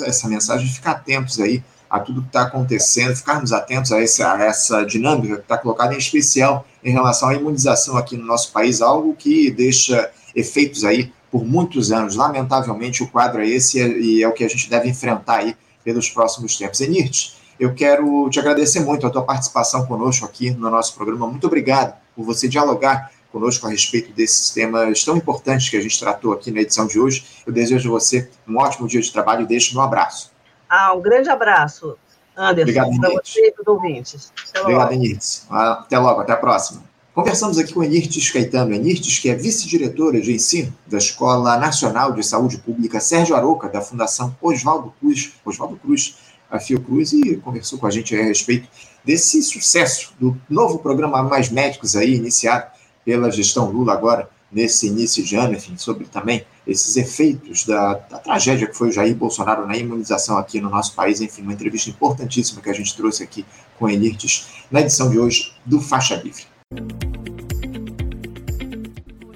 essa 0.00 0.28
mensagem, 0.28 0.68
ficar 0.68 0.92
atentos 0.92 1.40
aí 1.40 1.62
a 1.88 2.00
tudo 2.00 2.22
que 2.22 2.28
está 2.28 2.42
acontecendo, 2.42 3.14
ficarmos 3.14 3.52
atentos 3.52 3.92
a 3.92 4.00
essa, 4.00 4.32
a 4.32 4.44
essa 4.44 4.82
dinâmica 4.84 5.36
que 5.36 5.42
está 5.42 5.58
colocada, 5.58 5.94
em 5.94 5.98
especial 5.98 6.66
em 6.82 6.90
relação 6.90 7.28
à 7.28 7.34
imunização 7.34 7.96
aqui 7.96 8.16
no 8.16 8.24
nosso 8.24 8.50
país, 8.50 8.80
algo 8.80 9.14
que 9.14 9.50
deixa 9.50 10.10
efeitos 10.34 10.84
aí 10.84 11.12
por 11.30 11.44
muitos 11.44 11.92
anos. 11.92 12.16
Lamentavelmente, 12.16 13.02
o 13.02 13.08
quadro 13.08 13.42
é 13.42 13.46
esse 13.46 13.78
e 13.78 14.22
é 14.22 14.28
o 14.28 14.32
que 14.32 14.42
a 14.42 14.48
gente 14.48 14.70
deve 14.70 14.88
enfrentar 14.88 15.40
aí 15.40 15.56
pelos 15.84 16.08
próximos 16.08 16.56
tempos. 16.56 16.80
Enirtes, 16.80 17.36
eu 17.60 17.74
quero 17.74 18.28
te 18.30 18.40
agradecer 18.40 18.80
muito 18.80 19.06
a 19.06 19.10
tua 19.10 19.22
participação 19.22 19.84
conosco 19.84 20.24
aqui 20.24 20.50
no 20.50 20.70
nosso 20.70 20.94
programa. 20.94 21.26
Muito 21.26 21.46
obrigado 21.46 21.94
por 22.16 22.24
você 22.24 22.48
dialogar 22.48 23.10
conosco 23.32 23.66
a 23.66 23.70
respeito 23.70 24.12
desses 24.12 24.50
temas 24.50 25.02
tão 25.02 25.16
importantes 25.16 25.70
que 25.70 25.76
a 25.76 25.80
gente 25.80 25.98
tratou 25.98 26.32
aqui 26.32 26.50
na 26.50 26.60
edição 26.60 26.86
de 26.86 27.00
hoje. 27.00 27.24
Eu 27.46 27.52
desejo 27.52 27.88
a 27.88 27.92
você 27.92 28.30
um 28.46 28.58
ótimo 28.58 28.86
dia 28.86 29.00
de 29.00 29.10
trabalho 29.10 29.42
e 29.42 29.46
deixo 29.46 29.74
meu 29.74 29.82
abraço. 29.82 30.30
Ah, 30.68 30.92
um 30.94 31.00
grande 31.00 31.28
abraço, 31.28 31.96
Anderson, 32.36 33.00
para 33.00 33.10
você 33.10 33.48
e 33.48 33.52
para 33.52 33.62
os 33.62 33.68
ouvintes. 33.68 34.32
Até 34.50 34.60
Obrigado, 34.60 34.92
Enirtes. 34.92 35.46
Até 35.50 35.98
logo, 35.98 36.20
até 36.20 36.32
a 36.32 36.36
próxima. 36.36 36.82
Conversamos 37.14 37.58
aqui 37.58 37.74
com 37.74 37.84
Enirtes 37.84 38.30
Caetano. 38.30 38.74
Enirtes, 38.74 39.18
que 39.18 39.28
é 39.28 39.34
vice-diretora 39.34 40.18
de 40.20 40.32
ensino 40.32 40.72
da 40.86 40.96
Escola 40.96 41.58
Nacional 41.58 42.12
de 42.12 42.22
Saúde 42.22 42.56
Pública 42.58 43.00
Sérgio 43.00 43.36
Aroca, 43.36 43.68
da 43.68 43.82
Fundação 43.82 44.34
Oswaldo 44.40 44.94
Cruz, 44.98 45.32
Oswaldo 45.44 45.76
Cruz, 45.76 46.16
a 46.50 46.58
Fiocruz, 46.58 47.12
e 47.12 47.36
conversou 47.36 47.78
com 47.78 47.86
a 47.86 47.90
gente 47.90 48.16
a 48.16 48.22
respeito 48.22 48.66
desse 49.04 49.42
sucesso 49.42 50.14
do 50.18 50.38
novo 50.48 50.78
programa 50.78 51.22
Mais 51.22 51.50
Médicos 51.50 51.96
aí, 51.96 52.14
iniciado 52.14 52.70
pela 53.04 53.30
gestão 53.30 53.70
Lula 53.70 53.92
agora, 53.92 54.28
nesse 54.50 54.86
início 54.86 55.24
de 55.24 55.34
ano, 55.34 55.54
enfim, 55.54 55.76
sobre 55.76 56.04
também 56.04 56.44
esses 56.66 56.96
efeitos 56.96 57.64
da, 57.64 57.94
da, 57.94 58.18
tragédia 58.18 58.66
que 58.66 58.76
foi 58.76 58.88
o 58.88 58.92
Jair 58.92 59.14
Bolsonaro 59.16 59.66
na 59.66 59.76
imunização 59.76 60.36
aqui 60.36 60.60
no 60.60 60.68
nosso 60.68 60.94
país. 60.94 61.20
Enfim, 61.20 61.42
uma 61.42 61.52
entrevista 61.52 61.90
importantíssima 61.90 62.60
que 62.60 62.70
a 62.70 62.74
gente 62.74 62.94
trouxe 62.96 63.22
aqui 63.22 63.44
com 63.78 63.86
a 63.86 63.92
Enirtes 63.92 64.46
na 64.70 64.80
edição 64.80 65.10
de 65.10 65.18
hoje 65.18 65.52
do 65.64 65.80
Faixa 65.80 66.16
Livre. 66.16 66.44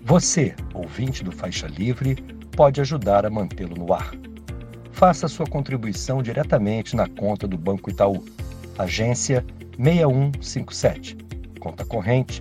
Você, 0.04 0.54
ouvinte 0.72 1.24
do 1.24 1.32
Faixa 1.32 1.66
Livre, 1.66 2.14
pode 2.52 2.80
ajudar 2.80 3.26
a 3.26 3.30
mantê-lo 3.30 3.76
no 3.76 3.92
ar. 3.92 4.12
Faça 4.92 5.28
sua 5.28 5.46
contribuição 5.46 6.22
diretamente 6.22 6.94
na 6.94 7.08
conta 7.08 7.46
do 7.46 7.58
Banco 7.58 7.90
Itaú, 7.90 8.24
agência 8.78 9.44
6157, 9.78 11.18
conta 11.60 11.84
corrente 11.84 12.40